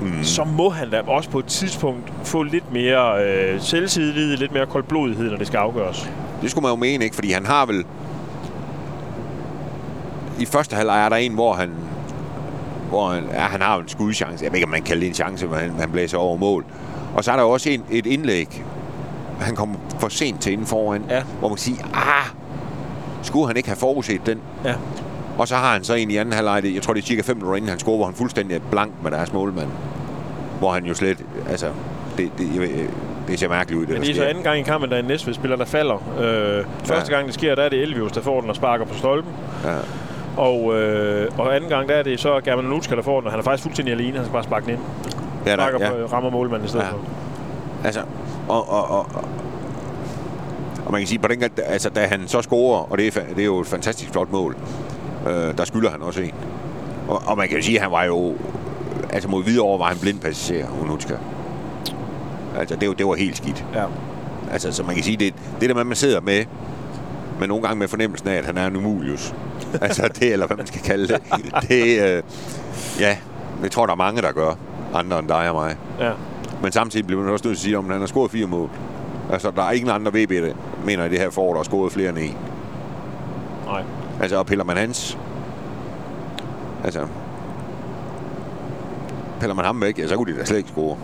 Mm. 0.00 0.24
så 0.24 0.44
må 0.44 0.68
han 0.70 0.90
da 0.90 1.00
også 1.06 1.30
på 1.30 1.38
et 1.38 1.44
tidspunkt 1.46 2.12
få 2.24 2.42
lidt 2.42 2.72
mere 2.72 3.24
øh, 3.24 3.60
selvtillid, 3.60 4.36
lidt 4.36 4.52
mere 4.52 4.66
koldblodighed, 4.66 5.30
når 5.30 5.36
det 5.38 5.46
skal 5.46 5.58
afgøres. 5.58 6.10
Det 6.42 6.50
skulle 6.50 6.62
man 6.62 6.70
jo 6.70 6.76
mene, 6.76 7.04
ikke? 7.04 7.14
Fordi 7.16 7.32
han 7.32 7.46
har 7.46 7.66
vel... 7.66 7.84
I 10.40 10.44
første 10.46 10.76
halvleg 10.76 11.04
er 11.04 11.08
der 11.08 11.16
en, 11.16 11.32
hvor 11.34 11.52
han... 11.52 11.70
Hvor 12.88 13.08
han, 13.08 13.24
ja, 13.34 13.40
han 13.40 13.60
har 13.60 13.76
en 13.78 13.88
skudchance. 13.88 14.44
Jeg 14.44 14.52
ved 14.52 14.56
ikke, 14.56 14.64
om 14.66 14.70
man 14.70 14.80
kan 14.80 14.86
kalde 14.86 15.00
det 15.00 15.08
en 15.08 15.14
chance, 15.14 15.46
men 15.46 15.58
han, 15.58 15.70
han 15.70 15.90
blæser 15.90 16.18
over 16.18 16.36
mål. 16.36 16.64
Og 17.14 17.24
så 17.24 17.32
er 17.32 17.36
der 17.36 17.42
jo 17.42 17.50
også 17.50 17.70
en, 17.70 17.82
et 17.90 18.06
indlæg. 18.06 18.64
Han 19.42 19.56
kommer 19.56 19.76
for 19.98 20.08
sent 20.08 20.40
til 20.40 20.52
inden 20.52 20.66
foran. 20.66 21.02
Ja. 21.10 21.22
Hvor 21.38 21.48
man 21.48 21.56
kan 21.56 21.62
sige, 21.62 21.78
ah, 21.94 22.26
skulle 23.22 23.46
han 23.46 23.56
ikke 23.56 23.68
have 23.68 23.76
forudset 23.76 24.26
den? 24.26 24.40
Ja. 24.64 24.74
Og 25.38 25.48
så 25.48 25.54
har 25.56 25.72
han 25.72 25.84
så 25.84 25.94
en 25.94 26.10
i 26.10 26.16
anden 26.16 26.34
halvleg, 26.34 26.74
jeg 26.74 26.82
tror 26.82 26.94
det 26.94 27.02
er 27.02 27.06
cirka 27.06 27.22
5 27.22 27.36
minutter 27.36 27.56
inden 27.56 27.68
han 27.70 27.78
scorer, 27.78 27.96
hvor 27.96 28.06
han 28.06 28.14
fuldstændig 28.14 28.54
er 28.56 28.60
blank 28.70 28.92
med 29.02 29.10
deres 29.10 29.32
målmand. 29.32 29.68
Hvor 30.58 30.72
han 30.72 30.84
jo 30.84 30.94
slet, 30.94 31.18
altså, 31.50 31.66
det, 32.18 32.30
det, 32.38 32.50
jeg 32.54 32.60
ved, 32.60 32.68
det 33.28 33.38
ser 33.38 33.48
mærkeligt 33.48 33.80
ud, 33.80 33.86
det 33.86 33.94
Men 33.94 34.02
det 34.02 34.10
er 34.10 34.14
så 34.14 34.24
anden 34.24 34.44
gang 34.44 34.58
i 34.58 34.62
kampen, 34.62 34.90
der 34.90 34.96
er 34.96 35.00
en 35.00 35.06
Næstved-spiller, 35.06 35.56
der 35.56 35.64
falder. 35.64 35.94
Øh, 36.20 36.64
første 36.84 37.12
gang 37.12 37.26
det 37.26 37.34
sker, 37.34 37.54
der 37.54 37.62
er 37.62 37.68
det 37.68 37.82
Elvius, 37.82 38.12
der 38.12 38.20
får 38.20 38.40
den 38.40 38.50
og 38.50 38.56
sparker 38.56 38.84
på 38.84 38.94
stolpen. 38.94 39.32
Ja. 39.64 39.76
Og, 40.36 40.80
øh, 40.80 41.28
og 41.38 41.56
anden 41.56 41.70
gang, 41.70 41.88
der 41.88 41.94
er 41.94 42.02
det 42.02 42.20
så 42.20 42.40
German 42.40 42.64
Nutska, 42.64 42.96
der 42.96 43.02
får 43.02 43.20
den, 43.20 43.26
og 43.26 43.32
han 43.32 43.40
er 43.40 43.44
faktisk 43.44 43.62
fuldstændig 43.62 43.94
alene. 43.94 44.16
Han 44.16 44.24
skal 44.24 44.32
bare 44.32 44.42
sparke 44.42 44.66
den 44.66 44.72
ind. 44.74 44.82
Ja, 45.46 45.50
der, 45.50 45.56
Sparker 45.56 45.78
ja. 45.86 45.90
på, 45.90 46.14
rammer 46.14 46.30
målmanden 46.30 46.66
i 46.66 46.68
stedet 46.68 46.84
Ja. 46.84 46.90
for. 46.90 46.98
Altså, 47.84 48.00
og, 48.48 48.68
og, 48.68 48.88
og, 48.90 49.06
og, 50.86 50.92
man 50.92 51.00
kan 51.00 51.08
sige, 51.08 51.18
på 51.18 51.28
den 51.28 51.42
altså, 51.66 51.88
da 51.90 52.06
han 52.06 52.28
så 52.28 52.42
scorer, 52.42 52.92
og 52.92 52.98
det 52.98 53.16
er, 53.16 53.20
det 53.34 53.40
er 53.40 53.44
jo 53.44 53.60
et 53.60 53.66
fantastisk 53.66 54.10
flot 54.10 54.32
mål, 54.32 54.56
øh, 55.26 55.58
der 55.58 55.64
skylder 55.64 55.90
han 55.90 56.02
også 56.02 56.20
en. 56.20 56.34
Og, 57.08 57.22
og 57.26 57.36
man 57.36 57.48
kan 57.48 57.56
jo 57.56 57.62
sige, 57.62 57.76
at 57.76 57.82
han 57.82 57.92
var 57.92 58.04
jo, 58.04 58.34
altså 59.10 59.28
mod 59.28 59.42
Hvidovre 59.42 59.78
var 59.78 59.86
han 59.86 59.98
blind 59.98 60.18
passager, 60.20 60.66
Unutska. 60.82 61.14
Altså, 62.58 62.76
det, 62.76 62.88
var- 62.88 62.94
det 62.94 63.06
var 63.06 63.14
helt 63.14 63.36
skidt. 63.36 63.64
Ja. 63.74 63.84
Altså, 64.52 64.72
så 64.72 64.82
man 64.82 64.94
kan 64.94 65.04
sige, 65.04 65.16
det, 65.16 65.34
det 65.60 65.68
der 65.68 65.74
med, 65.74 65.84
man 65.84 65.96
sidder 65.96 66.20
med, 66.20 66.44
men 67.40 67.48
nogle 67.48 67.62
gange 67.64 67.78
med 67.78 67.88
fornemmelsen 67.88 68.28
af, 68.28 68.34
at 68.34 68.44
han 68.46 68.58
er 68.58 68.66
en 68.66 68.76
umulius. 68.76 69.34
altså 69.80 70.08
det, 70.20 70.32
eller 70.32 70.46
hvad 70.46 70.56
man 70.56 70.66
skal 70.66 70.80
kalde 70.80 71.08
det. 71.08 71.20
det 71.68 72.00
øh, 72.16 72.22
ja, 73.00 73.16
det 73.62 73.70
tror 73.70 73.86
der 73.86 73.92
er 73.92 73.96
mange, 73.96 74.22
der 74.22 74.32
gør. 74.32 74.54
Andre 74.94 75.18
end 75.18 75.28
dig 75.28 75.50
og 75.50 75.54
mig. 75.54 75.76
Ja. 76.00 76.10
Men 76.62 76.72
samtidig 76.72 77.06
bliver 77.06 77.22
man 77.22 77.32
også 77.32 77.48
nødt 77.48 77.58
til 77.58 77.62
at 77.62 77.64
sige, 77.64 77.78
om 77.78 77.90
han 77.90 78.00
har 78.00 78.06
scoret 78.06 78.30
fire 78.30 78.46
mål. 78.46 78.70
Altså, 79.32 79.50
der 79.56 79.62
er 79.62 79.70
ingen 79.72 79.90
andre 79.90 80.12
VB, 80.14 80.30
der 80.30 80.52
mener 80.84 81.04
i 81.04 81.08
det 81.08 81.18
her 81.18 81.30
forår, 81.30 81.50
der 81.50 81.56
har 81.58 81.64
scoret 81.64 81.92
flere 81.92 82.08
end 82.08 82.18
en. 82.18 82.36
Nej. 83.66 83.82
Altså, 84.20 84.36
og 84.36 84.46
piller 84.46 84.64
man 84.64 84.76
hans... 84.76 85.18
Altså... 86.84 87.06
Piller 89.40 89.54
man 89.54 89.64
ham 89.64 89.80
væk, 89.80 89.98
ja, 89.98 90.06
så 90.08 90.16
kunne 90.16 90.32
de 90.34 90.38
da 90.38 90.44
slet 90.44 90.56
ikke 90.58 90.68
score. 90.70 90.96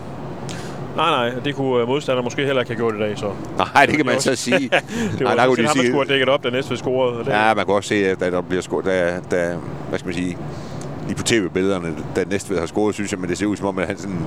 Nej, 0.95 1.09
nej, 1.29 1.39
det 1.45 1.55
kunne 1.55 1.81
øh, 1.81 1.87
modstanderen 1.87 2.23
måske 2.23 2.45
heller 2.45 2.61
ikke 2.61 2.71
have 2.71 2.77
gjort 2.77 2.95
i 2.95 2.99
dag, 2.99 3.17
så. 3.17 3.31
Nej, 3.75 3.85
det 3.85 3.95
kan 3.97 4.05
man 4.05 4.19
så 4.21 4.35
sige. 4.35 4.59
det 4.69 5.19
var 5.19 5.25
Nej, 5.25 5.35
der 5.35 5.47
kunne 5.47 5.57
de 5.57 5.67
ham, 5.67 5.75
der 5.75 5.81
sige- 5.81 5.91
skulle 5.91 6.07
have 6.07 6.13
dækket 6.13 6.29
op, 6.29 6.43
da 6.43 6.49
næste 6.49 6.77
scorede. 6.77 7.17
og 7.19 7.25
Det, 7.25 7.31
Ja, 7.31 7.53
man 7.53 7.65
kan 7.65 7.75
også 7.75 7.89
se, 7.89 7.95
at 8.07 8.19
der 8.19 8.41
bliver 8.41 8.61
scoret, 8.61 8.85
da, 8.85 9.19
da, 9.31 9.55
hvad 9.89 9.99
skal 9.99 10.07
man 10.07 10.15
sige, 10.15 10.37
lige 11.07 11.15
på 11.17 11.23
tv-billederne, 11.23 11.95
da 12.15 12.23
Næstved 12.23 12.59
har 12.59 12.65
scoret, 12.65 12.95
synes 12.95 13.11
jeg, 13.11 13.19
men 13.19 13.29
det 13.29 13.37
ser 13.37 13.45
ud 13.45 13.55
som 13.57 13.67
om, 13.67 13.77
at 13.79 13.87
han 13.87 13.97
sådan 13.97 14.19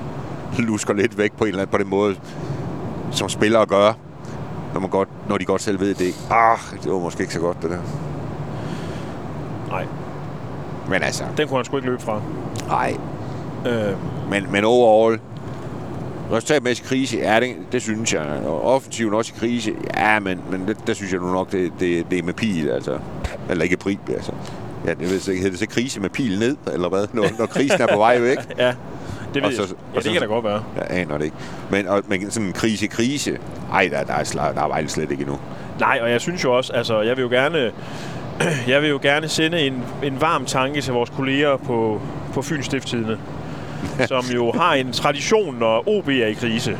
lusker 0.70 0.94
lidt 0.94 1.18
væk 1.18 1.32
på 1.32 1.44
en 1.44 1.48
eller 1.48 1.62
anden, 1.62 1.72
på 1.72 1.78
den 1.78 1.88
måde, 1.90 2.16
som 3.10 3.28
spillere 3.28 3.66
gør, 3.66 3.92
når, 4.74 4.80
man 4.80 4.90
godt, 4.90 5.08
når 5.28 5.38
de 5.38 5.44
godt 5.44 5.62
selv 5.62 5.80
ved 5.80 5.94
det. 5.94 6.14
Ah, 6.30 6.58
det 6.84 6.92
var 6.92 6.98
måske 6.98 7.20
ikke 7.20 7.34
så 7.34 7.40
godt, 7.40 7.62
det 7.62 7.70
der. 7.70 7.78
Nej, 9.68 9.86
Men 10.88 11.02
altså, 11.02 11.24
den 11.36 11.48
kunne 11.48 11.58
han 11.58 11.64
sgu 11.64 11.76
ikke 11.76 11.88
løbe 11.88 12.02
fra. 12.02 12.20
nej. 12.66 12.96
Øh, 13.66 13.92
Men, 14.30 14.46
men 14.52 14.64
overall, 14.64 15.20
resultatmæssig 16.32 16.86
krise, 16.86 17.16
ja, 17.18 17.40
det, 17.40 17.56
det 17.72 17.82
synes 17.82 18.14
jeg. 18.14 18.42
Og 18.46 18.62
offensiven 18.74 19.14
også 19.14 19.32
i 19.36 19.38
krise, 19.38 19.74
ja, 19.96 20.18
men, 20.20 20.40
men 20.50 20.68
det, 20.68 20.76
der 20.86 20.94
synes 20.94 21.12
jeg 21.12 21.20
nu 21.20 21.32
nok, 21.32 21.52
det, 21.52 21.72
det, 21.80 22.10
det 22.10 22.18
er 22.18 22.22
med 22.22 22.34
pil, 22.34 22.70
altså. 22.70 22.98
Eller 23.50 23.64
ikke 23.64 23.76
pil, 23.76 23.98
altså. 24.08 24.32
Ja, 24.84 24.88
jeg 24.88 25.08
ved 25.10 25.14
ikke, 25.28 25.32
hedder 25.32 25.50
det 25.50 25.58
så 25.58 25.66
krise 25.66 26.00
med 26.00 26.10
pil 26.10 26.38
ned, 26.38 26.56
eller 26.72 26.88
hvad? 26.88 27.06
Når, 27.12 27.24
når 27.38 27.46
krisen 27.46 27.80
er 27.80 27.86
på 27.92 27.98
vej 27.98 28.20
væk. 28.20 28.38
ja, 28.58 28.74
det 29.34 29.42
ved 29.42 29.50
Og 29.50 29.50
jeg. 29.58 29.68
så- 29.68 29.74
Ja, 29.74 29.88
og 29.90 29.94
det 29.96 30.04
så- 30.04 30.12
kan 30.12 30.20
da 30.20 30.26
godt 30.26 30.44
være. 30.44 30.62
Jeg 30.76 30.86
aner 30.90 31.18
det 31.18 31.24
ikke. 31.24 31.36
Men, 31.70 31.88
og, 31.88 32.02
men 32.06 32.30
sådan 32.30 32.46
en 32.46 32.52
krise-krise, 32.52 33.38
ej, 33.72 33.88
der, 33.92 34.04
der, 34.04 34.12
er, 34.14 34.52
der 34.54 34.62
er 34.62 34.68
Vejle 34.68 34.88
slet 34.88 35.10
ikke 35.10 35.20
endnu. 35.22 35.38
Nej, 35.80 35.98
og 36.02 36.10
jeg 36.10 36.20
synes 36.20 36.44
jo 36.44 36.56
også, 36.56 36.72
altså, 36.72 37.00
jeg 37.00 37.16
vil 37.16 37.22
jo 37.22 37.28
gerne, 37.28 37.70
jeg 38.72 38.82
vil 38.82 38.90
jo 38.90 38.98
gerne 39.02 39.28
sende 39.28 39.60
en, 39.60 39.82
en 40.02 40.20
varm 40.20 40.44
tanke 40.44 40.80
til 40.80 40.92
vores 40.92 41.10
kolleger 41.10 41.56
på, 41.56 42.00
på 42.34 42.42
Fyns 42.42 42.66
Stifttidene, 42.66 43.18
som 44.06 44.24
jo 44.34 44.52
har 44.52 44.74
en 44.74 44.92
tradition, 44.92 45.56
når 45.58 45.82
OB 45.88 46.08
er 46.08 46.26
i 46.26 46.32
krise. 46.32 46.76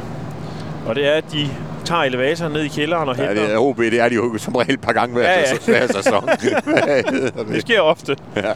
Og 0.87 0.95
det 0.95 1.07
er, 1.09 1.13
at 1.13 1.25
de 1.33 1.49
tager 1.85 2.03
elevatoren 2.03 2.53
ned 2.53 2.63
i 2.63 2.69
kælderen 2.69 3.09
og 3.09 3.17
Ja, 3.17 3.27
henter. 3.27 3.43
det 3.47 3.55
er 3.55 3.59
OB, 3.59 3.79
det 3.79 4.01
er 4.01 4.09
de 4.09 4.15
jo 4.15 4.39
som 4.39 4.55
regel 4.57 4.75
et 4.75 4.81
par 4.81 4.93
gange 4.93 5.15
hver, 5.15 5.23
Ja, 5.23 5.39
ja, 5.41 5.45
ja. 5.69 5.73
ja. 5.73 5.87
hver 5.87 6.03
sæson. 6.03 6.29
Det? 7.53 7.61
sker 7.61 7.81
ofte. 7.81 8.17
Ja. 8.37 8.53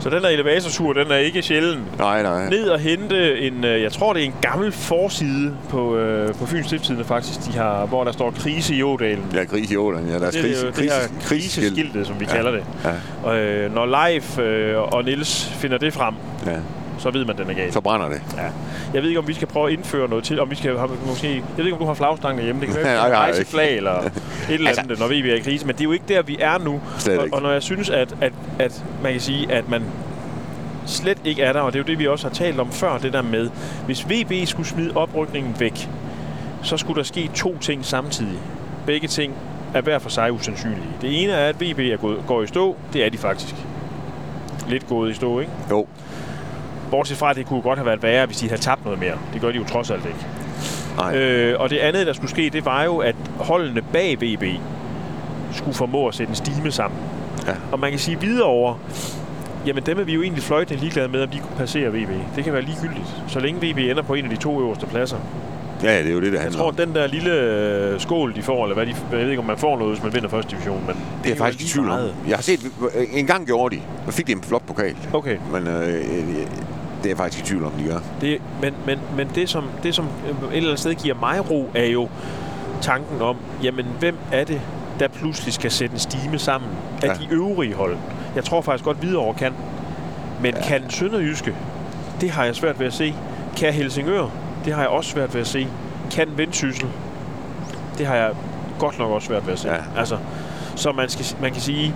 Så 0.00 0.10
den 0.10 0.22
der 0.22 0.28
elevatortur, 0.28 0.92
den 0.92 1.10
er 1.10 1.16
ikke 1.16 1.42
sjælden. 1.42 1.84
Nej, 1.98 2.22
nej. 2.22 2.48
Ned 2.50 2.68
og 2.68 2.78
hente 2.78 3.38
en, 3.40 3.64
øh, 3.64 3.82
jeg 3.82 3.92
tror 3.92 4.12
det 4.12 4.20
er 4.22 4.26
en 4.26 4.34
gammel 4.40 4.72
forside 4.72 5.54
på, 5.70 5.96
øh, 5.96 6.34
på 6.34 6.46
Fyns 6.46 6.66
Stifttidene 6.66 7.04
faktisk, 7.04 7.46
de 7.46 7.52
har, 7.58 7.86
hvor 7.86 8.04
der 8.04 8.12
står 8.12 8.30
krise 8.30 8.74
i 8.74 8.82
Ådalen. 8.82 9.24
Ja, 9.34 9.44
krig 9.44 9.70
i 9.70 9.76
Åland, 9.76 10.08
ja. 10.10 10.18
Der 10.18 10.26
er 10.26 10.30
Det 10.30 10.40
krise, 10.40 10.66
det 10.66 10.74
krise, 10.74 10.94
her 10.94 11.00
kriseskilt. 11.22 11.66
kriseskiltet, 11.74 12.06
som 12.06 12.20
vi 12.20 12.24
Ja. 12.28 12.34
kalder 12.36 12.50
det. 12.50 12.64
Ja, 12.84 12.90
Og 13.22 13.38
øh, 13.38 13.74
når 13.74 13.86
Leif 13.86 14.38
øh, 14.38 14.78
og 14.78 15.04
Nils 15.04 15.44
finder 15.54 15.78
det 15.78 15.92
frem, 15.92 16.14
ja. 16.46 16.56
Så 16.98 17.10
ved 17.10 17.24
man, 17.24 17.36
den 17.38 17.50
er 17.50 17.54
galt. 17.54 17.72
Så 17.72 17.80
brænder 17.80 18.08
det. 18.08 18.20
Ja. 18.36 18.42
Jeg 18.94 19.02
ved 19.02 19.08
ikke, 19.08 19.18
om 19.20 19.28
vi 19.28 19.34
skal 19.34 19.48
prøve 19.48 19.66
at 19.66 19.72
indføre 19.72 20.08
noget 20.08 20.24
til. 20.24 20.40
Om 20.40 20.50
vi 20.50 20.54
skal 20.54 20.76
have, 20.78 20.90
måske, 21.06 21.34
jeg 21.34 21.42
ved 21.56 21.64
ikke, 21.64 21.74
om 21.74 21.80
du 21.80 21.86
har 21.86 21.94
flagstangen 21.94 22.44
hjemme. 22.44 22.60
Det 22.60 22.68
kan 22.68 22.76
være, 22.84 23.08
nej, 23.08 23.18
rejse 23.18 23.44
flag 23.46 23.76
eller 23.76 23.98
et 24.00 24.12
eller 24.50 24.68
Altså- 24.68 24.82
andet, 24.82 24.98
når 24.98 25.06
vi 25.08 25.30
er 25.30 25.34
i 25.34 25.38
krise. 25.40 25.66
Men 25.66 25.74
det 25.74 25.80
er 25.80 25.84
jo 25.84 25.92
ikke 25.92 26.04
der, 26.08 26.22
vi 26.22 26.36
er 26.40 26.58
nu. 26.58 26.80
Og, 27.18 27.28
og 27.32 27.42
når 27.42 27.50
jeg 27.50 27.62
synes, 27.62 27.90
at, 27.90 28.14
at, 28.20 28.32
at 28.58 28.84
man 29.02 29.12
kan 29.12 29.20
sige, 29.20 29.52
at 29.52 29.68
man 29.68 29.82
slet 30.86 31.18
ikke 31.24 31.42
er 31.42 31.52
der, 31.52 31.60
og 31.60 31.72
det 31.72 31.78
er 31.78 31.82
jo 31.82 31.86
det, 31.86 31.98
vi 31.98 32.06
også 32.06 32.28
har 32.28 32.34
talt 32.34 32.60
om 32.60 32.70
før, 32.72 32.98
det 32.98 33.12
der 33.12 33.22
med, 33.22 33.50
hvis 33.86 34.06
VB 34.10 34.32
skulle 34.48 34.68
smide 34.68 34.92
oprykningen 34.96 35.54
væk, 35.58 35.88
så 36.62 36.76
skulle 36.76 36.96
der 36.98 37.02
ske 37.04 37.30
to 37.34 37.58
ting 37.58 37.84
samtidig. 37.84 38.38
Begge 38.86 39.08
ting 39.08 39.34
er 39.74 39.80
hver 39.80 39.98
for 39.98 40.10
sig 40.10 40.32
usandsynlige. 40.32 40.82
Det 41.00 41.22
ene 41.22 41.32
er, 41.32 41.48
at 41.48 41.60
VB 41.60 41.78
er 41.78 41.96
gået, 41.96 42.18
går 42.26 42.42
i 42.42 42.46
stå. 42.46 42.76
Det 42.92 43.04
er 43.06 43.10
de 43.10 43.18
faktisk. 43.18 43.54
Lidt 44.68 44.86
gået 44.88 45.10
i 45.10 45.14
stå, 45.14 45.40
ikke? 45.40 45.52
Jo. 45.70 45.86
Bortset 46.90 47.16
fra, 47.16 47.30
at 47.30 47.36
det 47.36 47.46
kunne 47.46 47.62
godt 47.62 47.78
have 47.78 47.86
været 47.86 48.02
værre, 48.02 48.26
hvis 48.26 48.36
de 48.36 48.48
havde 48.48 48.60
tabt 48.62 48.84
noget 48.84 49.00
mere. 49.00 49.14
Det 49.32 49.40
gør 49.40 49.50
de 49.52 49.58
jo 49.58 49.64
trods 49.64 49.90
alt 49.90 50.06
ikke. 50.06 50.26
Nej. 50.96 51.16
Øh, 51.16 51.60
og 51.60 51.70
det 51.70 51.78
andet, 51.78 52.06
der 52.06 52.12
skulle 52.12 52.30
ske, 52.30 52.50
det 52.52 52.64
var 52.64 52.84
jo, 52.84 52.96
at 52.98 53.14
holdene 53.38 53.82
bag 53.92 54.16
VB 54.22 54.44
skulle 55.52 55.74
formå 55.74 56.08
at 56.08 56.14
sætte 56.14 56.30
en 56.30 56.36
stime 56.36 56.70
sammen. 56.70 57.00
Ja. 57.46 57.52
Og 57.72 57.80
man 57.80 57.90
kan 57.90 57.98
sige 57.98 58.20
videre 58.20 58.46
over, 58.46 58.74
jamen 59.66 59.82
dem 59.86 59.98
er 59.98 60.02
vi 60.04 60.14
jo 60.14 60.22
egentlig 60.22 60.42
fløjtende 60.42 60.80
ligeglade 60.80 61.08
med, 61.08 61.22
om 61.22 61.28
de 61.28 61.38
kunne 61.38 61.56
passere 61.58 61.88
VB. 61.90 62.10
Det 62.36 62.44
kan 62.44 62.52
være 62.52 62.62
ligegyldigt, 62.62 63.06
så 63.28 63.40
længe 63.40 63.60
VB 63.72 63.78
ender 63.78 64.02
på 64.02 64.14
en 64.14 64.24
af 64.24 64.30
de 64.30 64.36
to 64.36 64.60
øverste 64.60 64.86
pladser. 64.86 65.16
Ja, 65.82 65.98
det 65.98 66.06
er 66.06 66.12
jo 66.12 66.20
det, 66.20 66.26
det 66.26 66.32
Jeg 66.32 66.40
handler 66.40 66.58
tror, 66.58 66.68
om. 66.68 66.74
den 66.74 66.94
der 66.94 67.06
lille 67.06 67.30
øh, 67.32 68.00
skål, 68.00 68.34
de 68.34 68.42
får, 68.42 68.64
eller 68.64 68.74
hvad 68.74 68.86
de, 68.86 68.94
jeg 69.10 69.18
ved 69.20 69.28
ikke, 69.30 69.40
om 69.40 69.46
man 69.46 69.56
får 69.58 69.78
noget, 69.78 69.92
hvis 69.94 70.02
man 70.04 70.14
vinder 70.14 70.28
første 70.28 70.50
division, 70.50 70.76
men 70.86 70.86
Det 70.86 70.94
er 70.96 71.28
jeg 71.30 71.38
jo 71.38 71.44
faktisk 71.44 71.64
i 71.64 71.68
tvivl 71.72 71.88
om. 71.88 71.94
meget. 71.94 72.14
Jeg 72.28 72.36
har 72.36 72.42
set, 72.42 72.60
en 73.12 73.26
gang 73.26 73.46
gjorde 73.46 73.76
de. 73.76 73.80
Så 74.06 74.12
fik 74.12 74.26
de 74.26 74.32
en 74.32 74.42
flot 74.42 74.62
pokal. 74.66 74.96
Okay. 75.12 75.36
Men 75.52 75.66
øh, 75.66 75.88
øh, 75.88 76.46
det 76.98 77.04
er 77.06 77.10
jeg 77.10 77.16
faktisk 77.16 77.44
i 77.44 77.46
tvivl 77.46 77.64
om, 77.64 77.72
de 77.72 77.84
gør. 77.84 77.98
Det, 78.20 78.38
men 78.62 78.74
men, 78.86 78.98
men 79.16 79.28
det, 79.34 79.48
som, 79.48 79.64
det, 79.82 79.94
som 79.94 80.04
øh, 80.04 80.30
et 80.30 80.56
eller 80.56 80.68
andet 80.68 80.78
sted 80.80 80.94
giver 80.94 81.14
mig 81.14 81.50
ro, 81.50 81.70
er 81.74 81.84
jo 81.86 82.08
tanken 82.80 83.22
om, 83.22 83.36
jamen, 83.62 83.86
hvem 83.98 84.16
er 84.32 84.44
det, 84.44 84.60
der 84.98 85.08
pludselig 85.08 85.54
skal 85.54 85.70
sætte 85.70 85.92
en 85.92 85.98
stime 85.98 86.38
sammen 86.38 86.70
af 87.02 87.06
Ja. 87.06 87.12
de 87.14 87.28
øvrige 87.30 87.74
hold? 87.74 87.96
Jeg 88.34 88.44
tror 88.44 88.60
faktisk 88.60 88.84
godt, 88.84 88.96
Hvidovre 88.96 89.34
kan. 89.34 89.52
Men 90.42 90.54
ja. 90.54 90.62
kan 90.62 90.90
Sønderjyske? 90.90 91.54
Det 92.20 92.30
har 92.30 92.44
jeg 92.44 92.56
svært 92.56 92.80
ved 92.80 92.86
at 92.86 92.92
se. 92.92 93.14
Kan 93.56 93.72
Helsingør? 93.72 94.26
Det 94.64 94.72
har 94.72 94.80
jeg 94.80 94.88
også 94.88 95.10
svært 95.10 95.34
ved 95.34 95.40
at 95.40 95.46
se. 95.46 95.68
Kan 96.10 96.28
Vendsyssel? 96.36 96.88
Det 97.98 98.06
har 98.06 98.14
jeg 98.14 98.30
godt 98.78 98.98
nok 98.98 99.10
også 99.10 99.26
svært 99.26 99.46
ved 99.46 99.52
at 99.52 99.58
se. 99.58 99.68
Ja. 99.68 99.76
Altså, 99.96 100.18
så 100.74 100.92
man, 100.92 101.08
skal, 101.08 101.26
man 101.40 101.52
kan 101.52 101.60
sige, 101.62 101.94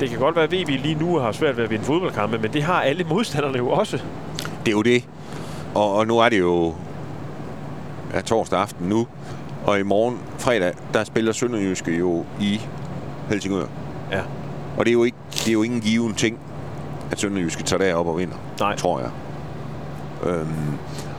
det 0.00 0.10
kan 0.10 0.18
godt 0.18 0.36
være, 0.36 0.44
at 0.44 0.52
VB 0.52 0.68
lige 0.68 0.94
nu 0.94 1.18
har 1.18 1.32
svært 1.32 1.56
ved 1.56 1.64
at 1.64 1.70
vinde 1.70 1.84
fodboldkampe, 1.84 2.38
men 2.38 2.52
det 2.52 2.62
har 2.62 2.80
alle 2.80 3.04
modstanderne 3.04 3.58
jo 3.58 3.70
også. 3.70 3.96
Det 4.36 4.68
er 4.68 4.76
jo 4.76 4.82
det. 4.82 5.04
Og, 5.74 5.94
og 5.94 6.06
nu 6.06 6.18
er 6.18 6.28
det 6.28 6.38
jo 6.38 6.74
ja, 8.14 8.20
torsdag 8.20 8.58
aften 8.60 8.88
nu. 8.88 9.06
Og 9.66 9.78
i 9.80 9.82
morgen, 9.82 10.18
fredag, 10.38 10.72
der 10.94 11.04
spiller 11.04 11.32
Sønderjyske 11.32 11.96
jo 11.98 12.24
i 12.40 12.60
Helsingør. 13.28 13.66
Ja. 14.12 14.20
Og 14.76 14.84
det 14.84 14.90
er 14.90 14.92
jo, 14.92 15.04
ikke, 15.04 15.16
det 15.32 15.48
er 15.48 15.52
jo 15.52 15.62
ingen 15.62 15.80
given 15.80 16.14
ting, 16.14 16.38
at 17.10 17.20
Sønderjyske 17.20 17.62
tager 17.62 17.82
derop 17.84 18.06
og 18.06 18.18
vinder. 18.18 18.36
Nej. 18.60 18.76
Tror 18.76 19.00
jeg. 19.00 19.10
Øhm, 20.26 20.48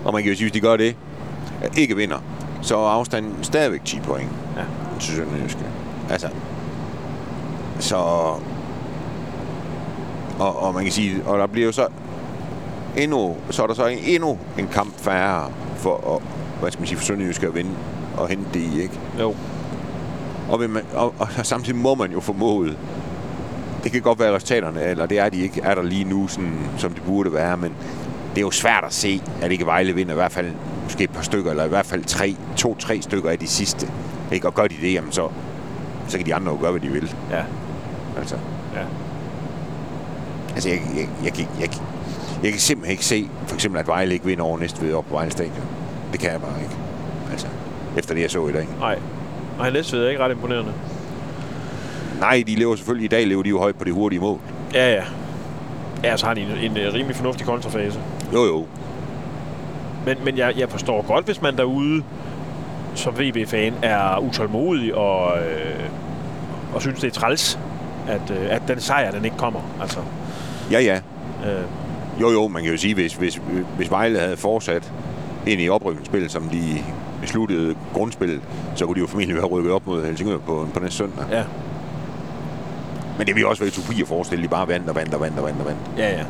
og 0.05 0.13
man 0.13 0.23
kan 0.23 0.31
jo 0.31 0.37
sige, 0.37 0.45
hvis 0.45 0.51
de 0.53 0.59
gør 0.59 0.77
det, 0.77 0.95
at 1.61 1.77
ikke 1.77 1.95
vinder, 1.95 2.17
så 2.61 2.77
er 2.77 2.89
afstanden 2.89 3.43
stadigvæk 3.43 3.85
10 3.85 3.99
point 3.99 4.29
Ja. 4.57 4.63
til 4.99 5.15
Sønderjyske. 5.15 5.63
Altså, 6.09 6.27
så... 7.79 7.97
Og, 10.39 10.63
og 10.63 10.73
man 10.73 10.83
kan 10.83 10.91
sige, 10.91 11.23
og 11.25 11.39
der 11.39 11.47
bliver 11.47 11.65
jo 11.65 11.71
så 11.71 11.87
endnu, 12.97 13.35
så 13.49 13.63
er 13.63 13.67
der 13.67 13.73
så 13.73 13.97
endnu 14.05 14.37
en 14.59 14.67
kamp 14.67 14.99
færre 14.99 15.51
for 15.75 16.15
at, 16.15 16.21
hvad 16.61 16.71
skal 16.71 16.81
man 16.81 16.87
sige, 16.87 16.97
for 16.97 17.05
Sønderjyske 17.05 17.47
at 17.47 17.55
vinde 17.55 17.71
og 18.17 18.27
hente 18.27 18.45
det 18.53 18.59
i, 18.59 18.81
ikke? 18.81 18.99
Jo. 19.19 19.35
Og, 20.49 20.59
man, 20.59 20.83
og, 20.95 21.13
og 21.19 21.27
samtidig 21.43 21.79
må 21.79 21.95
man 21.95 22.11
jo 22.11 22.19
formode, 22.19 22.75
det 23.83 23.91
kan 23.91 24.01
godt 24.01 24.19
være 24.19 24.35
resultaterne, 24.35 24.83
eller 24.83 25.05
det 25.05 25.19
er 25.19 25.29
de 25.29 25.41
ikke, 25.41 25.61
er 25.61 25.75
der 25.75 25.83
lige 25.83 26.03
nu, 26.03 26.27
sådan, 26.27 26.59
som 26.77 26.91
det 26.91 27.03
burde 27.03 27.33
være, 27.33 27.57
men 27.57 27.73
det 28.29 28.37
er 28.37 28.41
jo 28.41 28.51
svært 28.51 28.83
at 28.83 28.93
se, 28.93 29.21
at 29.41 29.51
ikke 29.51 29.65
Vejle 29.65 29.93
vinder 29.93 30.11
i 30.13 30.15
hvert 30.15 30.31
fald 30.31 30.51
måske 30.83 31.03
et 31.03 31.09
par 31.09 31.21
stykker, 31.21 31.51
eller 31.51 31.65
i 31.65 31.69
hvert 31.69 31.85
fald 31.85 32.03
tre, 32.03 32.35
to-tre 32.55 33.01
stykker 33.01 33.29
af 33.29 33.39
de 33.39 33.47
sidste. 33.47 33.87
Ikke? 34.31 34.47
Og 34.47 34.53
gør 34.53 34.67
de 34.67 34.75
det, 34.81 34.93
jamen 34.93 35.11
så, 35.11 35.27
så 36.07 36.17
kan 36.17 36.25
de 36.25 36.35
andre 36.35 36.51
jo 36.51 36.57
gøre, 36.61 36.71
hvad 36.71 36.81
de 36.81 36.87
vil. 36.87 37.15
Ja. 37.31 37.43
Altså, 38.17 38.35
Ja. 38.75 39.04
Altså 40.55 40.69
jeg, 40.69 40.81
jeg, 40.95 41.07
jeg, 41.23 41.33
kan, 41.33 41.47
jeg, 41.59 41.69
kan- 41.69 41.81
jeg 42.43 42.51
kan 42.51 42.59
simpelthen 42.59 42.91
ikke 42.91 43.05
se, 43.05 43.29
for 43.47 43.55
eksempel, 43.55 43.79
at 43.79 43.87
Vejle 43.87 44.13
ikke 44.13 44.25
vinder 44.25 44.43
over 44.43 44.59
næste 44.59 44.81
ved 44.81 44.93
op 44.93 45.05
på 45.09 45.13
Vejle 45.15 45.31
Stadion. 45.31 45.65
Det 46.11 46.19
kan 46.19 46.31
jeg 46.31 46.41
bare 46.41 46.61
ikke. 46.61 46.75
Altså, 47.31 47.47
efter 47.97 48.13
det, 48.13 48.21
jeg 48.21 48.31
så 48.31 48.47
i 48.47 48.51
dag. 48.51 48.67
Nej. 48.79 48.99
Nej, 49.57 49.69
Næstved 49.69 50.05
er 50.05 50.09
ikke 50.09 50.23
ret 50.23 50.31
imponerende. 50.31 50.71
Nej, 52.19 52.43
de 52.47 52.55
lever 52.55 52.75
selvfølgelig 52.75 53.05
i 53.05 53.07
dag, 53.07 53.27
lever 53.27 53.43
de 53.43 53.49
jo 53.49 53.59
højt 53.59 53.75
på 53.75 53.83
det 53.83 53.93
hurtige 53.93 54.19
mål. 54.19 54.39
Ja, 54.73 54.93
ja. 54.93 55.03
Ja, 56.03 56.17
så 56.17 56.25
har 56.25 56.33
de 56.33 56.41
en, 56.41 56.71
en, 56.71 56.77
øh, 56.77 56.93
rimelig 56.93 57.15
fornuftig 57.15 57.45
kontrafase. 57.45 57.99
Jo, 58.33 58.45
jo. 58.45 58.65
Men, 60.05 60.17
men 60.25 60.37
jeg, 60.37 60.53
jeg 60.57 60.69
forstår 60.69 61.01
godt, 61.01 61.25
hvis 61.25 61.41
man 61.41 61.57
derude 61.57 62.03
som 62.95 63.13
VB-fan 63.19 63.73
er 63.81 64.17
utålmodig 64.19 64.95
og, 64.95 65.37
øh, 65.37 65.79
og 66.75 66.81
synes, 66.81 66.99
det 66.99 67.07
er 67.07 67.11
træls, 67.19 67.59
at, 68.07 68.21
øh, 68.31 68.45
at 68.49 68.61
den 68.67 68.79
sejr, 68.79 69.11
den 69.11 69.25
ikke 69.25 69.37
kommer. 69.37 69.59
Altså, 69.81 69.99
Ja, 70.71 70.79
ja. 70.79 70.95
øh, 71.45 71.63
Jo, 72.21 72.29
jo, 72.29 72.47
man 72.47 72.63
kan 72.63 72.71
jo 72.71 72.77
sige, 72.77 72.93
hvis, 72.93 73.13
hvis, 73.13 73.41
hvis 73.77 73.91
Vejle 73.91 74.19
havde 74.19 74.37
fortsat 74.37 74.93
ind 75.47 75.61
i 75.61 75.69
oprykningsspillet, 75.69 76.31
som 76.31 76.43
de 76.43 76.83
vi 77.21 77.27
sluttede 77.27 77.75
grundspillet, 77.93 78.41
så 78.75 78.85
kunne 78.85 78.95
de 78.95 78.99
jo 78.99 79.07
formentlig 79.07 79.35
være 79.35 79.45
rykket 79.45 79.71
op 79.73 79.87
mod 79.87 80.05
Helsingør 80.05 80.37
på, 80.37 80.67
på 80.73 80.79
næste 80.79 80.97
søndag. 80.97 81.25
Ja. 81.31 81.43
Men 83.17 83.27
det 83.27 83.35
vil 83.35 83.45
også 83.45 83.63
være 83.63 83.71
utopi 83.79 84.01
at 84.01 84.07
forestille, 84.07 84.43
de 84.43 84.47
bare 84.47 84.67
vandt 84.67 84.89
og 84.89 84.95
vandt 84.95 85.13
og 85.13 85.21
vandt 85.21 85.37
og 85.39 85.45
vandt 85.45 85.59
og 85.59 85.65
vandt. 85.65 85.79
Ja, 85.97 86.09
ja. 86.17 86.23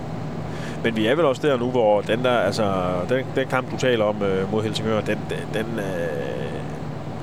Men 0.84 0.96
vi 0.96 1.08
er 1.08 1.16
vel 1.16 1.26
også 1.26 1.48
der 1.48 1.58
nu, 1.58 1.72
hvor 1.72 2.02
den 2.02 2.24
der, 2.24 2.38
altså, 2.38 2.74
den, 3.10 3.26
den 3.36 3.48
kamp, 3.48 3.72
du 3.72 3.78
taler 3.78 4.06
om 4.06 4.22
øh, 4.24 4.52
mod 4.52 4.64
Helsingør, 4.64 5.02
den, 5.02 5.18
den, 5.30 5.64
den 5.64 5.80
øh, 5.80 5.86